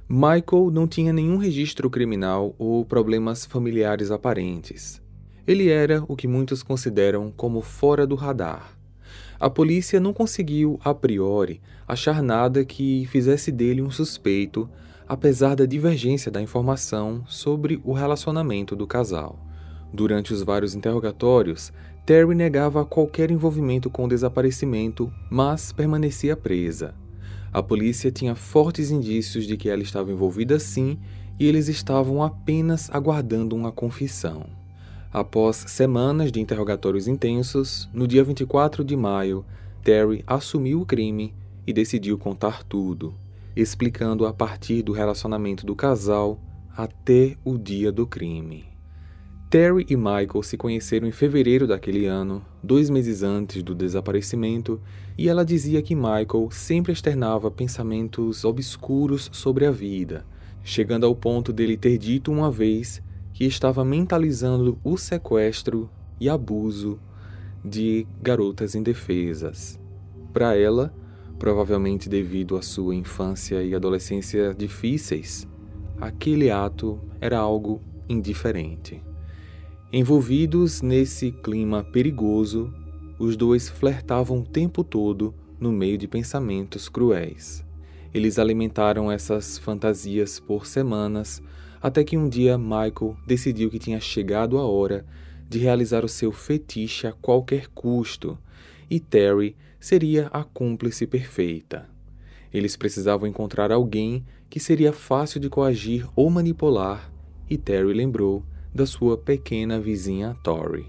Michael 0.08 0.72
não 0.72 0.88
tinha 0.88 1.12
nenhum 1.12 1.36
registro 1.36 1.90
criminal 1.90 2.56
ou 2.58 2.86
problemas 2.86 3.46
familiares 3.46 4.12
aparentes. 4.12 5.02
Ele 5.46 5.68
era 5.68 6.06
o 6.08 6.16
que 6.16 6.26
muitos 6.26 6.64
consideram 6.64 7.34
como 7.36 7.62
fora 7.62 8.08
do 8.08 8.16
radar. 8.16 8.79
A 9.40 9.50
polícia 9.50 10.00
não 10.00 10.14
conseguiu, 10.14 10.80
a 10.84 10.94
priori, 10.94 11.62
achar 11.88 12.22
nada 12.22 12.66
que 12.66 13.06
fizesse 13.08 13.52
dele 13.52 13.82
um 13.82 13.90
suspeito, 13.90 14.70
apesar 15.08 15.56
da 15.56 15.66
divergência 15.66 16.32
da 16.32 16.42
informação 16.42 17.24
sobre 17.28 17.82
o 17.84 17.94
relacionamento 17.94 18.76
do 18.76 18.86
casal. 18.86 19.40
Durante 19.92 20.34
os 20.34 20.44
vários 20.44 20.76
interrogatórios, 20.76 21.74
Terry 22.06 22.36
negava 22.36 22.86
qualquer 22.86 23.32
envolvimento 23.32 23.90
com 23.90 24.06
o 24.06 24.08
desaparecimento, 24.08 25.12
mas 25.30 25.72
permanecia 25.72 26.36
presa. 26.36 26.94
A 27.52 27.64
polícia 27.64 28.12
tinha 28.12 28.36
fortes 28.36 28.92
indícios 28.92 29.46
de 29.46 29.58
que 29.58 29.70
ela 29.70 29.82
estava 29.82 30.12
envolvida 30.12 30.60
sim 30.60 31.00
e 31.40 31.48
eles 31.48 31.68
estavam 31.68 32.22
apenas 32.22 32.90
aguardando 32.92 33.56
uma 33.56 33.72
confissão. 33.72 34.59
Após 35.12 35.56
semanas 35.68 36.32
de 36.32 36.40
interrogatórios 36.40 37.08
intensos, 37.08 37.90
no 37.92 38.08
dia 38.08 38.24
24 38.24 38.84
de 38.84 38.96
maio, 38.96 39.44
Terry 39.84 40.24
assumiu 40.28 40.82
o 40.82 40.86
crime 40.86 41.34
e 41.66 41.74
decidiu 41.74 42.16
contar 42.16 42.64
tudo, 42.64 43.16
explicando 43.56 44.28
a 44.28 44.34
partir 44.34 44.84
do 44.84 44.92
relacionamento 44.92 45.66
do 45.66 45.76
casal 45.76 46.40
até 46.78 47.36
o 47.44 47.58
dia 47.58 47.92
do 47.92 48.06
crime. 48.06 48.66
Terry 49.50 49.84
e 49.90 49.96
Michael 49.98 50.44
se 50.44 50.56
conheceram 50.56 51.08
em 51.08 51.12
fevereiro 51.12 51.66
daquele 51.66 52.06
ano, 52.06 52.46
dois 52.62 52.88
meses 52.88 53.24
antes 53.24 53.64
do 53.64 53.74
desaparecimento, 53.74 54.80
e 55.18 55.28
ela 55.28 55.44
dizia 55.44 55.82
que 55.82 55.96
Michael 55.96 56.50
sempre 56.52 56.94
externava 56.94 57.50
pensamentos 57.50 58.46
obscuros 58.46 59.28
sobre 59.34 59.66
a 59.66 59.72
vida, 59.72 60.24
chegando 60.64 61.08
ao 61.08 61.16
ponto 61.16 61.52
dele 61.52 61.78
ter 61.78 61.98
dito 61.98 62.32
uma 62.32 62.52
vez 62.52 63.02
que 63.40 63.46
estava 63.46 63.86
mentalizando 63.86 64.78
o 64.84 64.98
sequestro 64.98 65.90
e 66.20 66.28
abuso 66.28 67.00
de 67.64 68.06
garotas 68.22 68.76
indefesas. 68.76 69.80
Para 70.34 70.58
ela, 70.58 70.94
provavelmente 71.40 72.10
devido 72.10 72.58
à 72.58 72.62
sua 72.62 72.94
infância 72.94 73.64
e 73.64 73.74
adolescência 73.74 74.54
difíceis, 74.54 75.48
aquele 76.02 76.52
ato 76.52 77.00
era 77.22 77.38
algo 77.38 77.82
indiferente. 78.10 79.02
Envolvidos 79.90 80.82
nesse 80.82 81.32
clima 81.32 81.82
perigoso, 81.82 82.74
os 83.18 83.38
dois 83.38 83.70
flertavam 83.70 84.40
o 84.40 84.46
tempo 84.46 84.84
todo 84.84 85.34
no 85.58 85.72
meio 85.72 85.98
de 85.98 86.10
pensamentos 86.10 86.90
cruéis. 86.90 87.66
Eles 88.14 88.38
alimentaram 88.38 89.10
essas 89.10 89.58
fantasias 89.58 90.42
por 90.42 90.66
semanas, 90.68 91.42
até 91.82 92.04
que 92.04 92.18
um 92.18 92.28
dia 92.28 92.58
Michael 92.58 93.16
decidiu 93.26 93.70
que 93.70 93.80
tinha 93.80 94.00
chegado 94.00 94.58
a 94.58 94.66
hora 94.66 95.06
de 95.48 95.60
realizar 95.60 96.06
o 96.06 96.10
seu 96.10 96.32
fetiche 96.32 97.08
a 97.08 97.12
qualquer 97.12 97.68
custo, 97.70 98.38
e 98.90 99.00
Terry 99.00 99.56
seria 99.80 100.28
a 100.28 100.44
cúmplice 100.44 101.08
perfeita. 101.08 101.90
Eles 102.54 102.76
precisavam 102.76 103.28
encontrar 103.28 103.72
alguém 103.72 104.26
que 104.50 104.60
seria 104.60 104.92
fácil 104.92 105.40
de 105.40 105.50
coagir 105.50 106.08
ou 106.16 106.30
manipular, 106.30 107.12
e 107.50 107.58
Terry 107.58 107.94
lembrou 107.94 108.44
da 108.74 108.86
sua 108.86 109.18
pequena 109.18 109.80
vizinha 109.80 110.36
Tori. 110.44 110.86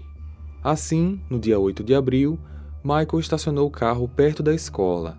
Assim, 0.63 1.19
no 1.29 1.39
dia 1.39 1.59
8 1.59 1.83
de 1.83 1.95
abril, 1.95 2.39
Michael 2.83 3.19
estacionou 3.19 3.67
o 3.67 3.71
carro 3.71 4.07
perto 4.07 4.43
da 4.43 4.53
escola. 4.53 5.17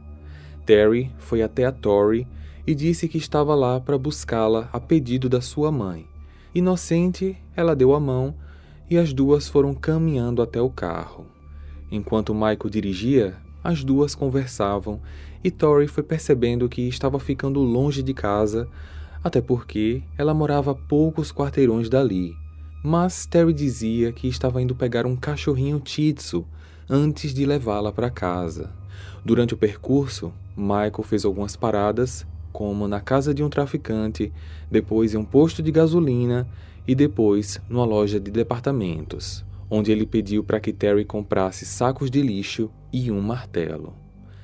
Terry 0.64 1.10
foi 1.18 1.42
até 1.42 1.64
a 1.64 1.72
Tori 1.72 2.26
e 2.66 2.74
disse 2.74 3.08
que 3.08 3.18
estava 3.18 3.54
lá 3.54 3.80
para 3.80 3.98
buscá-la 3.98 4.68
a 4.72 4.80
pedido 4.80 5.28
da 5.28 5.40
sua 5.40 5.72
mãe. 5.72 6.06
Inocente, 6.54 7.36
ela 7.56 7.74
deu 7.74 7.94
a 7.94 8.00
mão 8.00 8.34
e 8.90 8.96
as 8.96 9.12
duas 9.12 9.48
foram 9.48 9.74
caminhando 9.74 10.42
até 10.42 10.60
o 10.60 10.70
carro. 10.70 11.26
Enquanto 11.90 12.34
Michael 12.34 12.70
dirigia, 12.70 13.36
as 13.62 13.82
duas 13.82 14.14
conversavam 14.14 15.00
e 15.42 15.50
Tori 15.50 15.86
foi 15.88 16.02
percebendo 16.02 16.68
que 16.68 16.82
estava 16.82 17.18
ficando 17.18 17.60
longe 17.60 18.02
de 18.02 18.14
casa, 18.14 18.68
até 19.22 19.40
porque 19.40 20.02
ela 20.16 20.34
morava 20.34 20.72
a 20.72 20.74
poucos 20.74 21.32
quarteirões 21.32 21.88
dali 21.88 22.34
mas 22.82 23.26
Terry 23.26 23.52
dizia 23.52 24.12
que 24.12 24.26
estava 24.26 24.60
indo 24.60 24.74
pegar 24.74 25.06
um 25.06 25.14
cachorrinho 25.14 25.78
Titsu 25.78 26.44
antes 26.90 27.32
de 27.32 27.46
levá-la 27.46 27.92
para 27.92 28.10
casa. 28.10 28.70
Durante 29.24 29.54
o 29.54 29.56
percurso, 29.56 30.32
Michael 30.56 31.04
fez 31.04 31.24
algumas 31.24 31.54
paradas, 31.54 32.26
como 32.52 32.86
na 32.86 33.00
casa 33.00 33.32
de 33.32 33.42
um 33.42 33.48
traficante, 33.48 34.32
depois 34.70 35.14
em 35.14 35.16
um 35.16 35.24
posto 35.24 35.62
de 35.62 35.72
gasolina 35.72 36.46
e 36.86 36.94
depois 36.94 37.60
numa 37.68 37.84
loja 37.84 38.20
de 38.20 38.30
departamentos, 38.30 39.44
onde 39.70 39.90
ele 39.90 40.04
pediu 40.04 40.44
para 40.44 40.60
que 40.60 40.72
Terry 40.72 41.04
comprasse 41.04 41.64
sacos 41.64 42.10
de 42.10 42.20
lixo 42.20 42.70
e 42.92 43.10
um 43.10 43.20
martelo. 43.20 43.94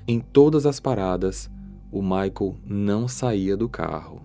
Em 0.07 0.21
todas 0.21 0.65
as 0.65 0.81
paradas, 0.81 1.50
o 1.93 2.03
Michael 2.03 2.57
não 2.65 3.07
saía 3.07 3.57
do 3.57 3.69
carro. 3.69 4.23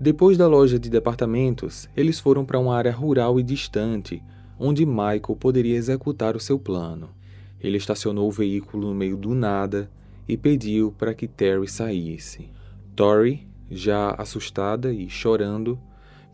Depois 0.00 0.38
da 0.38 0.46
loja 0.46 0.78
de 0.78 0.88
departamentos, 0.88 1.88
eles 1.96 2.20
foram 2.20 2.44
para 2.44 2.58
uma 2.58 2.76
área 2.76 2.92
rural 2.92 3.38
e 3.38 3.42
distante, 3.42 4.22
onde 4.58 4.86
Michael 4.86 5.36
poderia 5.38 5.76
executar 5.76 6.36
o 6.36 6.40
seu 6.40 6.58
plano. 6.58 7.10
Ele 7.60 7.76
estacionou 7.76 8.28
o 8.28 8.32
veículo 8.32 8.88
no 8.88 8.94
meio 8.94 9.16
do 9.16 9.34
nada 9.34 9.90
e 10.28 10.36
pediu 10.36 10.94
para 10.96 11.14
que 11.14 11.26
Terry 11.26 11.66
saísse. 11.66 12.48
Tori, 12.98 13.46
já 13.70 14.10
assustada 14.18 14.92
e 14.92 15.08
chorando, 15.08 15.78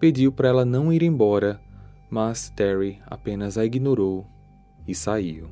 pediu 0.01 0.33
para 0.33 0.49
ela 0.49 0.65
não 0.65 0.91
ir 0.91 1.03
embora, 1.03 1.61
mas 2.09 2.49
Terry 2.49 3.03
apenas 3.07 3.59
a 3.59 3.67
ignorou 3.67 4.27
e 4.89 4.95
saiu. 4.95 5.51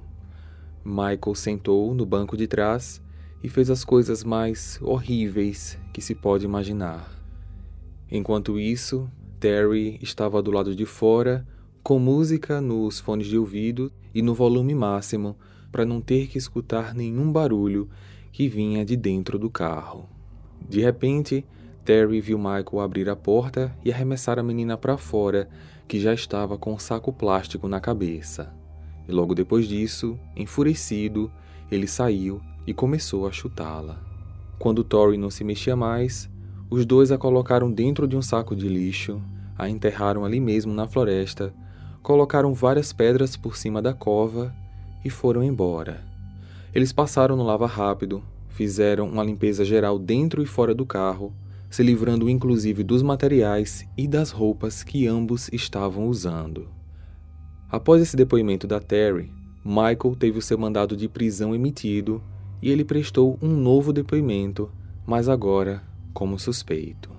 Michael 0.83 1.35
sentou 1.35 1.95
no 1.95 2.07
banco 2.07 2.35
de 2.35 2.47
trás 2.47 3.02
e 3.45 3.49
fez 3.50 3.69
as 3.69 3.85
coisas 3.85 4.25
mais 4.25 4.78
horríveis 4.81 5.78
que 5.92 6.00
se 6.00 6.14
pode 6.14 6.47
imaginar. 6.47 7.07
Enquanto 8.11 8.59
isso, 8.59 9.07
Terry 9.38 9.99
estava 10.00 10.42
do 10.42 10.50
lado 10.50 10.75
de 10.75 10.87
fora, 10.87 11.47
com 11.83 11.99
música 11.99 12.59
nos 12.59 13.00
fones 13.00 13.26
de 13.26 13.37
ouvido 13.37 13.92
e 14.14 14.23
no 14.23 14.33
volume 14.33 14.75
máximo, 14.75 15.37
para 15.71 15.85
não 15.85 16.00
ter 16.00 16.26
que 16.28 16.38
escutar 16.38 16.95
nenhum 16.95 17.31
barulho 17.31 17.90
que 18.33 18.49
vinha 18.49 18.83
de 18.83 18.97
dentro 18.97 19.38
do 19.38 19.50
carro. 19.50 20.09
De 20.69 20.81
repente, 20.81 21.45
Terry 21.85 22.21
viu 22.21 22.38
Michael 22.38 22.81
abrir 22.81 23.09
a 23.09 23.16
porta 23.16 23.76
e 23.85 23.92
arremessar 23.92 24.38
a 24.38 24.42
menina 24.42 24.76
para 24.76 24.97
fora, 24.97 25.49
que 25.88 25.99
já 26.00 26.14
estava 26.14 26.57
com 26.57 26.73
um 26.73 26.78
saco 26.78 27.12
plástico 27.12 27.69
na 27.69 27.81
cabeça. 27.81 28.52
E 29.09 29.12
logo 29.12 29.35
depois 29.35 29.66
disso, 29.66 30.19
enfurecido, 30.37 31.31
ele 31.71 31.87
saiu 31.87 32.40
e 32.66 32.73
começou 32.73 33.26
a 33.26 33.33
chutá-la. 33.33 34.00
Quando 34.59 34.85
Tori 34.85 35.16
não 35.16 35.31
se 35.31 35.42
mexia 35.42 35.75
mais, 35.75 36.31
os 36.71 36.87
dois 36.87 37.11
a 37.11 37.19
colocaram 37.19 37.71
dentro 37.71 38.07
de 38.07 38.16
um 38.16 38.23
saco 38.23 38.54
de 38.54 38.69
lixo, 38.69 39.21
a 39.59 39.69
enterraram 39.69 40.25
ali 40.25 40.40
mesmo 40.40 40.73
na 40.73 40.87
floresta, 40.87 41.52
colocaram 42.02 42.54
várias 42.54 42.92
pedras 42.92 43.37
por 43.37 43.57
cima 43.57 43.83
da 43.83 43.92
cova 43.92 44.54
e 45.04 45.11
foram 45.11 45.42
embora. 45.42 46.04
Eles 46.75 46.92
passaram 46.92 47.37
no 47.37 47.42
lava 47.42 47.66
rápido, 47.66 48.23
fizeram 48.52 49.09
uma 49.09 49.25
limpeza 49.25 49.64
geral 49.64 49.99
dentro 49.99 50.42
e 50.42 50.47
fora 50.47 50.75
do 50.75 50.87
carro, 50.87 51.32
se 51.71 51.82
livrando 51.82 52.28
inclusive 52.28 52.85
dos 52.85 53.02
materiais 53.02 53.85
e 53.97 54.06
das 54.06 54.30
roupas 54.30 54.82
que 54.82 55.06
ambos 55.06 55.49
estavam 55.52 56.06
usando. 56.06 56.68
Após 57.71 58.02
esse 58.02 58.14
depoimento 58.14 58.66
da 58.66 58.78
Terry, 58.78 59.32
Michael 59.64 60.16
teve 60.18 60.38
o 60.38 60.42
seu 60.42 60.59
mandado 60.59 60.97
de 60.97 61.09
prisão 61.09 61.54
emitido 61.54 62.23
e 62.61 62.71
ele 62.71 62.85
prestou 62.85 63.38
um 63.40 63.49
novo 63.49 63.92
depoimento, 63.92 64.71
mas 65.06 65.28
agora 65.28 65.82
como 66.12 66.38
suspeito. 66.38 67.11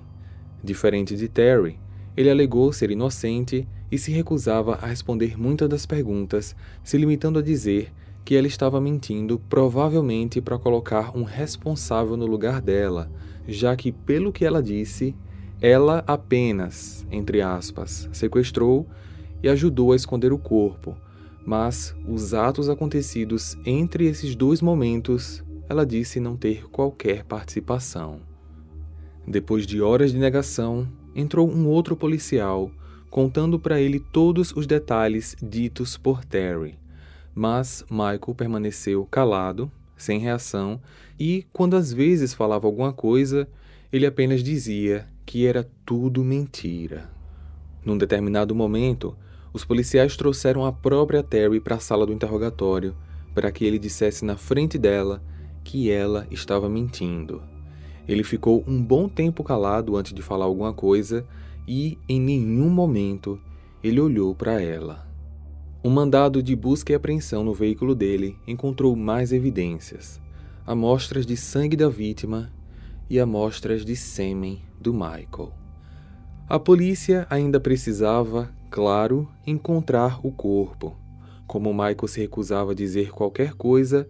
Diferente 0.63 1.17
de 1.17 1.27
Terry, 1.27 1.79
ele 2.15 2.29
alegou 2.29 2.71
ser 2.71 2.91
inocente 2.91 3.67
e 3.91 3.97
se 3.97 4.11
recusava 4.11 4.75
a 4.75 4.85
responder 4.85 5.37
muitas 5.37 5.67
das 5.67 5.85
perguntas, 5.85 6.55
se 6.83 6.97
limitando 6.97 7.39
a 7.39 7.41
dizer 7.41 7.91
que 8.25 8.35
ela 8.35 8.47
estava 8.47 8.79
mentindo, 8.79 9.39
provavelmente 9.49 10.39
para 10.39 10.57
colocar 10.57 11.15
um 11.15 11.23
responsável 11.23 12.15
no 12.15 12.25
lugar 12.25 12.61
dela, 12.61 13.11
já 13.47 13.75
que, 13.75 13.91
pelo 13.91 14.31
que 14.31 14.45
ela 14.45 14.63
disse, 14.63 15.15
ela 15.61 16.03
apenas, 16.07 17.05
entre 17.11 17.41
aspas, 17.41 18.09
sequestrou 18.11 18.87
e 19.41 19.49
ajudou 19.49 19.91
a 19.91 19.95
esconder 19.95 20.31
o 20.31 20.37
corpo, 20.37 20.95
mas 21.45 21.95
os 22.07 22.33
atos 22.33 22.69
acontecidos 22.69 23.57
entre 23.65 24.05
esses 24.05 24.35
dois 24.35 24.61
momentos, 24.61 25.43
ela 25.67 25.85
disse 25.85 26.19
não 26.19 26.37
ter 26.37 26.69
qualquer 26.69 27.23
participação. 27.25 28.21
Depois 29.27 29.65
de 29.65 29.81
horas 29.81 30.11
de 30.11 30.17
negação, 30.17 30.87
entrou 31.15 31.49
um 31.49 31.67
outro 31.67 31.95
policial, 31.95 32.71
contando 33.09 33.59
para 33.59 33.79
ele 33.79 33.99
todos 33.99 34.53
os 34.55 34.65
detalhes 34.65 35.35
ditos 35.41 35.97
por 35.97 36.25
Terry. 36.25 36.82
Mas 37.35 37.83
Michael 37.89 38.35
permaneceu 38.35 39.05
calado, 39.05 39.71
sem 39.97 40.19
reação, 40.19 40.81
e 41.19 41.45
quando 41.53 41.75
às 41.75 41.91
vezes 41.91 42.33
falava 42.33 42.67
alguma 42.67 42.93
coisa, 42.93 43.47
ele 43.91 44.05
apenas 44.05 44.43
dizia 44.43 45.07
que 45.25 45.45
era 45.45 45.69
tudo 45.85 46.23
mentira. 46.23 47.09
Num 47.85 47.97
determinado 47.97 48.53
momento, 48.53 49.15
os 49.51 49.63
policiais 49.63 50.15
trouxeram 50.15 50.65
a 50.65 50.71
própria 50.71 51.23
Terry 51.23 51.59
para 51.59 51.75
a 51.75 51.79
sala 51.79 52.05
do 52.05 52.13
interrogatório 52.13 52.95
para 53.33 53.51
que 53.51 53.65
ele 53.65 53.79
dissesse 53.79 54.23
na 54.23 54.37
frente 54.37 54.77
dela 54.77 55.21
que 55.63 55.89
ela 55.89 56.27
estava 56.29 56.69
mentindo. 56.69 57.41
Ele 58.07 58.23
ficou 58.23 58.63
um 58.67 58.81
bom 58.81 59.07
tempo 59.07 59.43
calado 59.43 59.95
antes 59.95 60.13
de 60.13 60.21
falar 60.21 60.45
alguma 60.45 60.73
coisa 60.73 61.25
e, 61.67 61.97
em 62.07 62.19
nenhum 62.19 62.69
momento, 62.69 63.39
ele 63.83 63.99
olhou 63.99 64.35
para 64.35 64.61
ela. 64.61 65.07
Um 65.85 65.89
mandado 65.89 66.41
de 66.41 66.55
busca 66.55 66.93
e 66.93 66.95
apreensão 66.95 67.43
no 67.43 67.53
veículo 67.53 67.93
dele 67.93 68.37
encontrou 68.47 68.95
mais 68.95 69.33
evidências: 69.33 70.21
amostras 70.65 71.25
de 71.25 71.35
sangue 71.35 71.75
da 71.75 71.89
vítima 71.89 72.49
e 73.09 73.19
amostras 73.19 73.83
de 73.83 73.93
sêmen 73.93 74.61
do 74.79 74.93
Michael. 74.93 75.51
A 76.47 76.57
polícia 76.57 77.27
ainda 77.29 77.59
precisava 77.59 78.49
claro, 78.73 79.27
encontrar 79.45 80.25
o 80.25 80.31
corpo. 80.31 80.95
Como 81.45 81.73
Michael 81.73 82.07
se 82.07 82.21
recusava 82.21 82.71
a 82.71 82.75
dizer 82.75 83.11
qualquer 83.11 83.53
coisa, 83.53 84.07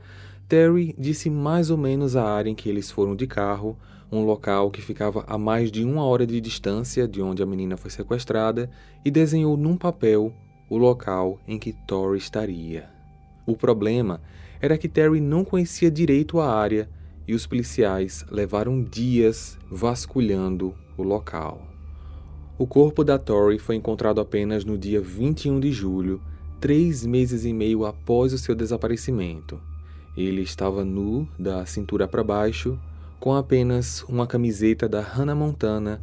Terry 0.47 0.95
disse 0.97 1.29
mais 1.29 1.69
ou 1.69 1.77
menos 1.77 2.15
a 2.15 2.23
área 2.23 2.49
em 2.49 2.55
que 2.55 2.69
eles 2.69 2.91
foram 2.91 3.15
de 3.15 3.25
carro, 3.25 3.77
um 4.11 4.23
local 4.23 4.69
que 4.69 4.81
ficava 4.81 5.25
a 5.27 5.37
mais 5.37 5.71
de 5.71 5.83
uma 5.83 6.05
hora 6.05 6.25
de 6.25 6.39
distância 6.39 7.07
de 7.07 7.21
onde 7.21 7.41
a 7.41 7.45
menina 7.45 7.75
foi 7.75 7.89
sequestrada, 7.89 8.69
e 9.03 9.09
desenhou 9.09 9.57
num 9.57 9.75
papel 9.75 10.31
o 10.73 10.77
local 10.77 11.39
em 11.47 11.59
que 11.59 11.71
Tori 11.71 12.17
estaria. 12.17 12.89
O 13.45 13.55
problema 13.55 14.19
era 14.59 14.75
que 14.75 14.89
Terry 14.89 15.21
não 15.21 15.45
conhecia 15.45 15.91
direito 15.91 16.39
a 16.39 16.51
área 16.51 16.89
e 17.27 17.35
os 17.35 17.45
policiais 17.45 18.25
levaram 18.31 18.83
dias 18.83 19.55
vasculhando 19.69 20.73
o 20.97 21.03
local. 21.03 21.61
O 22.57 22.65
corpo 22.65 23.03
da 23.03 23.19
Tori 23.19 23.59
foi 23.59 23.75
encontrado 23.75 24.19
apenas 24.19 24.65
no 24.65 24.75
dia 24.75 24.99
21 24.99 25.59
de 25.59 25.71
julho, 25.71 26.19
três 26.59 27.05
meses 27.05 27.45
e 27.45 27.53
meio 27.53 27.85
após 27.85 28.33
o 28.33 28.37
seu 28.39 28.55
desaparecimento. 28.55 29.61
Ele 30.17 30.41
estava 30.41 30.83
nu, 30.83 31.27
da 31.37 31.67
cintura 31.67 32.07
para 32.07 32.23
baixo, 32.23 32.79
com 33.19 33.35
apenas 33.35 34.01
uma 34.09 34.25
camiseta 34.25 34.89
da 34.89 35.01
Hannah 35.01 35.35
Montana 35.35 36.01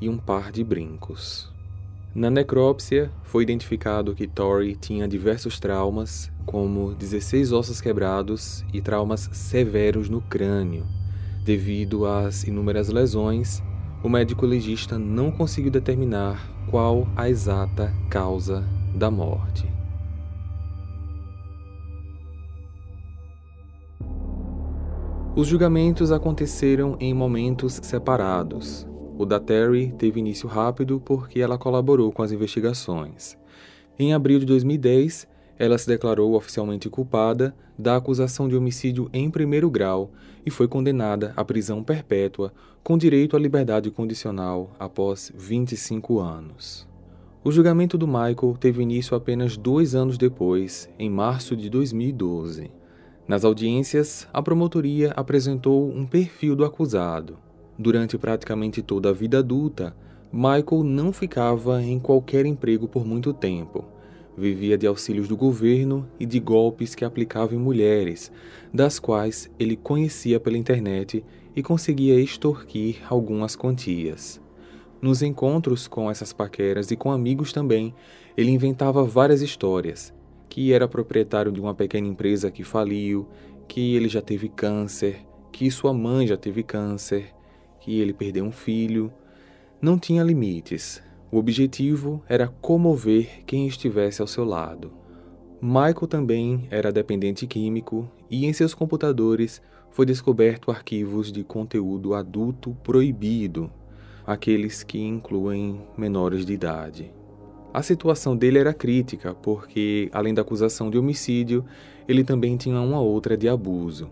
e 0.00 0.08
um 0.08 0.16
par 0.16 0.50
de 0.50 0.64
brincos. 0.64 1.54
Na 2.16 2.30
necrópsia, 2.30 3.10
foi 3.24 3.42
identificado 3.42 4.14
que 4.14 4.26
Tori 4.26 4.74
tinha 4.74 5.06
diversos 5.06 5.60
traumas, 5.60 6.32
como 6.46 6.94
16 6.94 7.52
ossos 7.52 7.78
quebrados 7.78 8.64
e 8.72 8.80
traumas 8.80 9.28
severos 9.34 10.08
no 10.08 10.22
crânio, 10.22 10.86
devido 11.44 12.06
às 12.06 12.44
inúmeras 12.44 12.88
lesões 12.88 13.62
o 14.02 14.08
médico 14.08 14.46
legista 14.46 14.98
não 14.98 15.30
conseguiu 15.30 15.70
determinar 15.70 16.50
qual 16.70 17.06
a 17.14 17.28
exata 17.28 17.92
causa 18.08 18.64
da 18.94 19.10
morte. 19.10 19.70
Os 25.36 25.46
julgamentos 25.46 26.10
aconteceram 26.10 26.96
em 26.98 27.12
momentos 27.12 27.78
separados. 27.82 28.86
O 29.18 29.24
da 29.24 29.40
Terry 29.40 29.94
teve 29.96 30.20
início 30.20 30.46
rápido 30.46 31.00
porque 31.00 31.40
ela 31.40 31.56
colaborou 31.56 32.12
com 32.12 32.22
as 32.22 32.32
investigações. 32.32 33.36
Em 33.98 34.12
abril 34.12 34.38
de 34.38 34.44
2010, 34.44 35.26
ela 35.58 35.78
se 35.78 35.86
declarou 35.86 36.34
oficialmente 36.34 36.90
culpada 36.90 37.56
da 37.78 37.96
acusação 37.96 38.46
de 38.46 38.54
homicídio 38.54 39.08
em 39.14 39.30
primeiro 39.30 39.70
grau 39.70 40.10
e 40.44 40.50
foi 40.50 40.68
condenada 40.68 41.32
à 41.34 41.42
prisão 41.42 41.82
perpétua 41.82 42.52
com 42.84 42.98
direito 42.98 43.36
à 43.36 43.38
liberdade 43.38 43.90
condicional 43.90 44.70
após 44.78 45.32
25 45.34 46.20
anos. 46.20 46.86
O 47.42 47.50
julgamento 47.50 47.96
do 47.96 48.06
Michael 48.06 48.56
teve 48.60 48.82
início 48.82 49.16
apenas 49.16 49.56
dois 49.56 49.94
anos 49.94 50.18
depois, 50.18 50.90
em 50.98 51.08
março 51.08 51.56
de 51.56 51.70
2012. 51.70 52.70
Nas 53.26 53.44
audiências, 53.44 54.28
a 54.32 54.42
promotoria 54.42 55.12
apresentou 55.16 55.88
um 55.88 56.04
perfil 56.04 56.54
do 56.54 56.64
acusado. 56.64 57.45
Durante 57.78 58.16
praticamente 58.16 58.82
toda 58.82 59.10
a 59.10 59.12
vida 59.12 59.38
adulta, 59.38 59.96
Michael 60.32 60.82
não 60.84 61.12
ficava 61.12 61.82
em 61.82 61.98
qualquer 61.98 62.46
emprego 62.46 62.88
por 62.88 63.06
muito 63.06 63.32
tempo 63.32 63.96
Vivia 64.36 64.76
de 64.76 64.86
auxílios 64.86 65.28
do 65.28 65.36
governo 65.36 66.06
e 66.20 66.26
de 66.26 66.38
golpes 66.38 66.94
que 66.94 67.06
aplicava 67.06 67.54
em 67.54 67.58
mulheres, 67.58 68.30
das 68.72 68.98
quais 68.98 69.50
ele 69.58 69.76
conhecia 69.76 70.38
pela 70.38 70.58
internet 70.58 71.24
e 71.54 71.62
conseguia 71.62 72.20
extorquir 72.20 72.98
algumas 73.08 73.56
quantias. 73.56 74.38
Nos 75.00 75.22
encontros 75.22 75.88
com 75.88 76.10
essas 76.10 76.34
paqueras 76.34 76.90
e 76.90 76.96
com 76.96 77.10
amigos 77.10 77.50
também, 77.50 77.94
ele 78.36 78.50
inventava 78.50 79.02
várias 79.04 79.40
histórias, 79.40 80.12
que 80.50 80.70
era 80.70 80.86
proprietário 80.86 81.50
de 81.50 81.60
uma 81.60 81.74
pequena 81.74 82.06
empresa 82.06 82.50
que 82.50 82.62
faliu, 82.62 83.26
que 83.66 83.96
ele 83.96 84.08
já 84.08 84.20
teve 84.20 84.50
câncer, 84.50 85.24
que 85.50 85.70
sua 85.70 85.94
mãe 85.94 86.26
já 86.26 86.36
teve 86.36 86.62
câncer, 86.62 87.32
que 87.86 88.00
ele 88.00 88.12
perdeu 88.12 88.44
um 88.44 88.50
filho. 88.50 89.12
Não 89.80 89.96
tinha 89.96 90.24
limites, 90.24 91.00
o 91.30 91.38
objetivo 91.38 92.20
era 92.28 92.48
comover 92.48 93.44
quem 93.46 93.68
estivesse 93.68 94.20
ao 94.20 94.26
seu 94.26 94.44
lado. 94.44 94.92
Michael 95.62 96.08
também 96.08 96.66
era 96.68 96.90
dependente 96.90 97.46
químico 97.46 98.10
e 98.28 98.44
em 98.44 98.52
seus 98.52 98.74
computadores 98.74 99.62
foi 99.88 100.04
descoberto 100.04 100.72
arquivos 100.72 101.30
de 101.30 101.44
conteúdo 101.44 102.12
adulto 102.12 102.76
proibido, 102.82 103.70
aqueles 104.26 104.82
que 104.82 104.98
incluem 104.98 105.80
menores 105.96 106.44
de 106.44 106.54
idade. 106.54 107.12
A 107.72 107.82
situação 107.82 108.36
dele 108.36 108.58
era 108.58 108.74
crítica, 108.74 109.32
porque, 109.32 110.10
além 110.12 110.34
da 110.34 110.42
acusação 110.42 110.90
de 110.90 110.98
homicídio, 110.98 111.64
ele 112.08 112.24
também 112.24 112.56
tinha 112.56 112.80
uma 112.80 113.00
outra 113.00 113.36
de 113.36 113.48
abuso. 113.48 114.10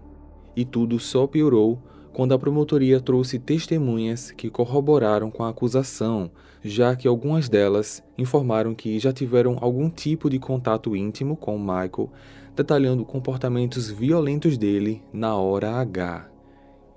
E 0.54 0.64
tudo 0.64 1.00
só 1.00 1.26
piorou 1.26 1.82
quando 2.14 2.32
a 2.32 2.38
promotoria 2.38 3.00
trouxe 3.00 3.40
testemunhas 3.40 4.30
que 4.30 4.48
corroboraram 4.48 5.32
com 5.32 5.42
a 5.42 5.48
acusação, 5.48 6.30
já 6.62 6.94
que 6.94 7.08
algumas 7.08 7.48
delas 7.48 8.04
informaram 8.16 8.72
que 8.72 9.00
já 9.00 9.12
tiveram 9.12 9.58
algum 9.60 9.90
tipo 9.90 10.30
de 10.30 10.38
contato 10.38 10.94
íntimo 10.94 11.36
com 11.36 11.58
Michael 11.58 12.08
detalhando 12.54 13.04
comportamentos 13.04 13.90
violentos 13.90 14.56
dele 14.56 15.02
na 15.12 15.34
hora 15.34 15.72
H. 15.72 16.30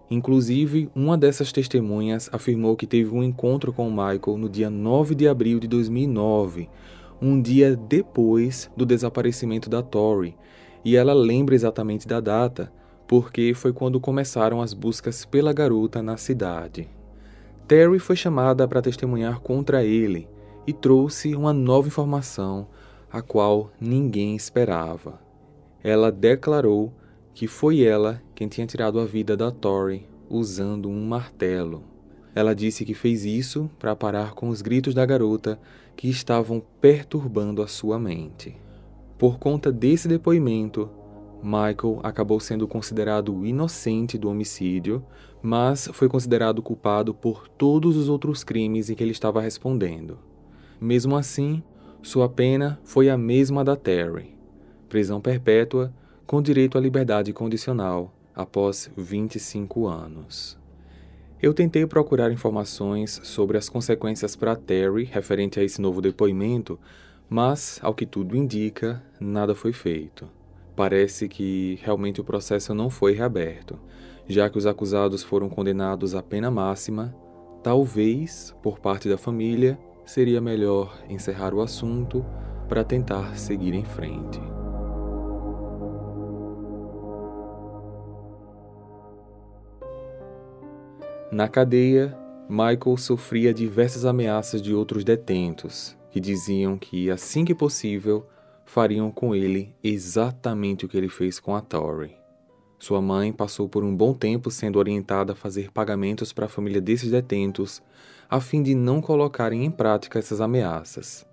Inclusive, 0.09 0.87
uma 0.95 1.17
dessas 1.17 1.51
testemunhas 1.51 2.29
afirmou 2.31 2.75
que 2.75 2.85
teve 2.85 3.09
um 3.09 3.23
encontro 3.23 3.73
com 3.73 3.89
Michael 3.89 4.37
no 4.37 4.47
dia 4.47 4.69
9 4.69 5.15
de 5.15 5.27
abril 5.27 5.59
de 5.59 5.67
2009, 5.67 6.69
um 7.19 7.41
dia 7.41 7.75
depois 7.75 8.69
do 8.77 8.85
desaparecimento 8.85 9.67
da 9.67 9.81
Tori, 9.81 10.35
e 10.85 10.95
ela 10.95 11.13
lembra 11.13 11.55
exatamente 11.55 12.07
da 12.07 12.19
data, 12.19 12.71
porque 13.07 13.53
foi 13.53 13.71
quando 13.71 13.99
começaram 13.99 14.61
as 14.61 14.73
buscas 14.73 15.25
pela 15.25 15.53
garota 15.53 16.01
na 16.01 16.17
cidade. 16.17 16.87
Terry 17.67 17.99
foi 17.99 18.15
chamada 18.15 18.67
para 18.67 18.81
testemunhar 18.81 19.39
contra 19.39 19.83
ele 19.83 20.27
e 20.65 20.73
trouxe 20.73 21.35
uma 21.35 21.53
nova 21.53 21.87
informação, 21.87 22.67
a 23.11 23.21
qual 23.21 23.71
ninguém 23.79 24.35
esperava 24.35 25.27
ela 25.83 26.11
declarou 26.11 26.91
que 27.33 27.47
foi 27.47 27.81
ela 27.81 28.21
quem 28.35 28.47
tinha 28.47 28.67
tirado 28.67 28.99
a 28.99 29.05
vida 29.05 29.37
da 29.37 29.51
Tori 29.51 30.05
usando 30.29 30.89
um 30.89 31.05
martelo. 31.05 31.83
Ela 32.35 32.53
disse 32.53 32.83
que 32.83 32.93
fez 32.93 33.23
isso 33.23 33.69
para 33.79 33.95
parar 33.95 34.33
com 34.33 34.49
os 34.49 34.61
gritos 34.61 34.93
da 34.93 35.05
garota 35.05 35.57
que 35.95 36.09
estavam 36.09 36.61
perturbando 36.81 37.61
a 37.61 37.67
sua 37.67 37.97
mente. 37.97 38.55
Por 39.17 39.39
conta 39.39 39.71
desse 39.71 40.09
depoimento, 40.09 40.89
Michael 41.41 41.99
acabou 42.03 42.39
sendo 42.39 42.67
considerado 42.67 43.45
inocente 43.45 44.17
do 44.17 44.29
homicídio, 44.29 45.03
mas 45.41 45.89
foi 45.93 46.07
considerado 46.07 46.61
culpado 46.61 47.13
por 47.13 47.47
todos 47.47 47.95
os 47.95 48.09
outros 48.09 48.43
crimes 48.43 48.89
em 48.89 48.95
que 48.95 49.03
ele 49.03 49.11
estava 49.11 49.41
respondendo. 49.41 50.17
Mesmo 50.79 51.15
assim, 51.15 51.61
sua 52.01 52.27
pena 52.27 52.79
foi 52.83 53.09
a 53.09 53.17
mesma 53.17 53.63
da 53.63 53.75
Terry 53.75 54.37
prisão 54.87 55.21
perpétua 55.21 55.93
com 56.25 56.41
direito 56.41 56.77
à 56.77 56.81
liberdade 56.81 57.31
condicional 57.31 58.13
após 58.33 58.89
25 58.97 59.87
anos. 59.87 60.57
Eu 61.41 61.53
tentei 61.53 61.85
procurar 61.85 62.31
informações 62.31 63.21
sobre 63.23 63.57
as 63.57 63.69
consequências 63.69 64.35
para 64.35 64.55
Terry 64.55 65.03
referente 65.03 65.59
a 65.59 65.63
esse 65.63 65.79
novo 65.79 66.01
depoimento, 66.01 66.79
mas, 67.29 67.79
ao 67.83 67.93
que 67.93 68.05
tudo 68.05 68.35
indica, 68.35 69.03
nada 69.19 69.53
foi 69.53 69.71
feito. 69.71 70.27
Parece 70.77 71.27
que 71.27 71.79
realmente 71.81 72.21
o 72.21 72.23
processo 72.23 72.71
não 72.71 72.87
foi 72.87 73.13
reaberto, 73.13 73.79
já 74.27 74.47
que 74.47 74.59
os 74.59 74.67
acusados 74.67 75.23
foram 75.23 75.49
condenados 75.49 76.13
à 76.13 76.21
pena 76.21 76.51
máxima. 76.51 77.15
Talvez, 77.63 78.55
por 78.61 78.77
parte 78.79 79.09
da 79.09 79.17
família, 79.17 79.75
seria 80.05 80.39
melhor 80.39 80.95
encerrar 81.09 81.51
o 81.51 81.61
assunto 81.61 82.23
para 82.69 82.83
tentar 82.83 83.35
seguir 83.39 83.73
em 83.73 83.83
frente. 83.83 84.39
Na 91.31 91.47
cadeia, 91.47 92.15
Michael 92.47 92.97
sofria 92.97 93.51
diversas 93.51 94.05
ameaças 94.05 94.61
de 94.61 94.75
outros 94.75 95.03
detentos, 95.03 95.97
que 96.11 96.19
diziam 96.19 96.77
que, 96.77 97.09
assim 97.09 97.43
que 97.43 97.55
possível, 97.55 98.27
fariam 98.67 99.09
com 99.09 99.33
ele 99.33 99.73
exatamente 99.81 100.85
o 100.85 100.89
que 100.89 100.97
ele 100.97 101.07
fez 101.07 101.39
com 101.39 101.55
a 101.55 101.61
Tori. 101.61 102.15
Sua 102.77 103.01
mãe 103.01 103.31
passou 103.31 103.67
por 103.67 103.81
um 103.83 103.95
bom 103.95 104.13
tempo 104.13 104.51
sendo 104.51 104.77
orientada 104.77 105.31
a 105.31 105.35
fazer 105.35 105.71
pagamentos 105.71 106.33
para 106.33 106.45
a 106.45 106.49
família 106.49 106.81
desses 106.81 107.09
detentos, 107.09 107.81
a 108.29 108.41
fim 108.41 108.61
de 108.61 108.75
não 108.75 109.01
colocarem 109.01 109.65
em 109.65 109.71
prática 109.71 110.19
essas 110.19 110.41
ameaças. 110.41 111.25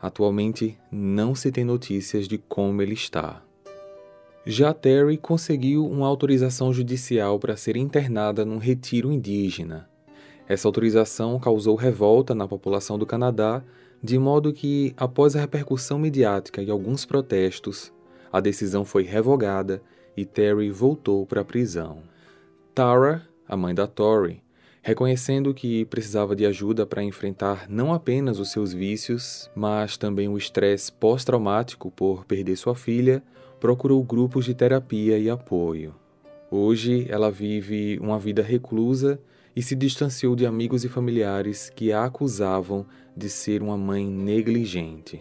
Atualmente, 0.00 0.78
não 0.90 1.34
se 1.34 1.52
tem 1.52 1.62
notícias 1.62 2.26
de 2.26 2.38
como 2.38 2.80
ele 2.80 2.94
está. 2.94 3.42
Já 4.46 4.72
Terry 4.72 5.18
conseguiu 5.18 5.86
uma 5.86 6.06
autorização 6.06 6.72
judicial 6.72 7.38
para 7.38 7.56
ser 7.56 7.76
internada 7.76 8.46
num 8.46 8.56
retiro 8.56 9.12
indígena. 9.12 9.88
Essa 10.48 10.66
autorização 10.66 11.38
causou 11.38 11.76
revolta 11.76 12.34
na 12.34 12.48
população 12.48 12.98
do 12.98 13.04
Canadá, 13.04 13.62
de 14.02 14.18
modo 14.18 14.52
que, 14.52 14.94
após 14.96 15.34
a 15.34 15.40
repercussão 15.40 15.98
midiática 15.98 16.62
e 16.62 16.70
alguns 16.70 17.04
protestos, 17.04 17.92
a 18.32 18.40
decisão 18.40 18.84
foi 18.84 19.02
revogada 19.02 19.82
e 20.16 20.24
Terry 20.24 20.70
voltou 20.70 21.26
para 21.26 21.40
a 21.40 21.44
prisão. 21.44 22.02
Tara, 22.74 23.26
a 23.46 23.56
mãe 23.56 23.74
da 23.74 23.86
Tori, 23.86 24.42
reconhecendo 24.82 25.52
que 25.52 25.84
precisava 25.86 26.36
de 26.36 26.46
ajuda 26.46 26.86
para 26.86 27.02
enfrentar 27.02 27.66
não 27.68 27.92
apenas 27.92 28.38
os 28.38 28.50
seus 28.50 28.72
vícios, 28.72 29.50
mas 29.54 29.96
também 29.96 30.28
o 30.28 30.38
estresse 30.38 30.92
pós-traumático 30.92 31.90
por 31.90 32.24
perder 32.24 32.56
sua 32.56 32.74
filha, 32.74 33.22
procurou 33.58 34.02
grupos 34.04 34.44
de 34.44 34.54
terapia 34.54 35.18
e 35.18 35.28
apoio. 35.28 35.94
Hoje 36.50 37.06
ela 37.10 37.30
vive 37.30 37.98
uma 38.00 38.18
vida 38.18 38.42
reclusa 38.42 39.20
e 39.58 39.62
se 39.62 39.74
distanciou 39.74 40.36
de 40.36 40.46
amigos 40.46 40.84
e 40.84 40.88
familiares 40.88 41.68
que 41.68 41.90
a 41.90 42.04
acusavam 42.04 42.86
de 43.16 43.28
ser 43.28 43.60
uma 43.60 43.76
mãe 43.76 44.06
negligente. 44.06 45.20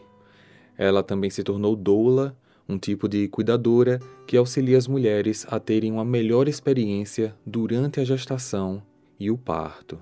Ela 0.78 1.02
também 1.02 1.32
se 1.32 1.44
tornou 1.44 1.76
doula, 1.76 2.38
um 2.70 2.78
tipo 2.78 3.10
de 3.10 3.28
cuidadora 3.30 4.00
que 4.28 4.38
auxilia 4.38 4.78
as 4.78 4.88
mulheres 4.88 5.44
a 5.50 5.60
terem 5.60 5.92
uma 5.92 6.06
melhor 6.06 6.48
experiência 6.48 7.36
durante 7.44 8.00
a 8.00 8.04
gestação 8.04 8.84
e 9.20 9.32
o 9.32 9.38
parto. 9.40 9.98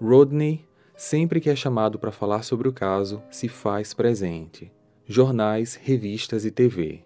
Rodney, 0.00 0.64
sempre 0.96 1.40
que 1.40 1.50
é 1.50 1.56
chamado 1.56 1.98
para 1.98 2.12
falar 2.12 2.44
sobre 2.44 2.68
o 2.68 2.72
caso, 2.72 3.20
se 3.32 3.48
faz 3.48 3.92
presente. 3.92 4.70
Jornais, 5.04 5.74
revistas 5.74 6.44
e 6.44 6.52
TV. 6.52 7.02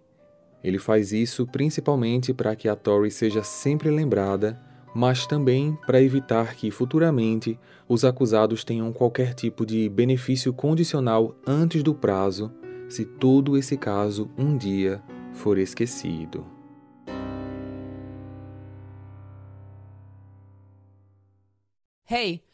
Ele 0.63 0.79
faz 0.79 1.11
isso 1.11 1.47
principalmente 1.47 2.35
para 2.35 2.55
que 2.55 2.69
a 2.69 2.77
Tori 2.77 3.11
seja 3.11 3.43
sempre 3.43 3.91
lembrada, 3.91 4.61
mas 4.95 5.27
também 5.27 5.77
para 5.85 6.01
evitar 6.01 6.55
que 6.55 6.71
futuramente 6.71 7.59
os 7.89 8.05
acusados 8.05 8.63
tenham 8.63 8.93
qualquer 8.93 9.35
tipo 9.35 9.67
de 9.67 9.89
benefício 9.89 10.53
condicional 10.53 11.35
antes 11.47 11.83
do 11.83 11.95
prazo, 11.95 12.53
se 12.89 13.05
todo 13.05 13.57
esse 13.57 13.77
caso 13.77 14.31
um 14.39 14.57
dia 14.57 15.03
for 15.33 15.59
esquecido. 15.59 16.47
Hey! 22.09 22.54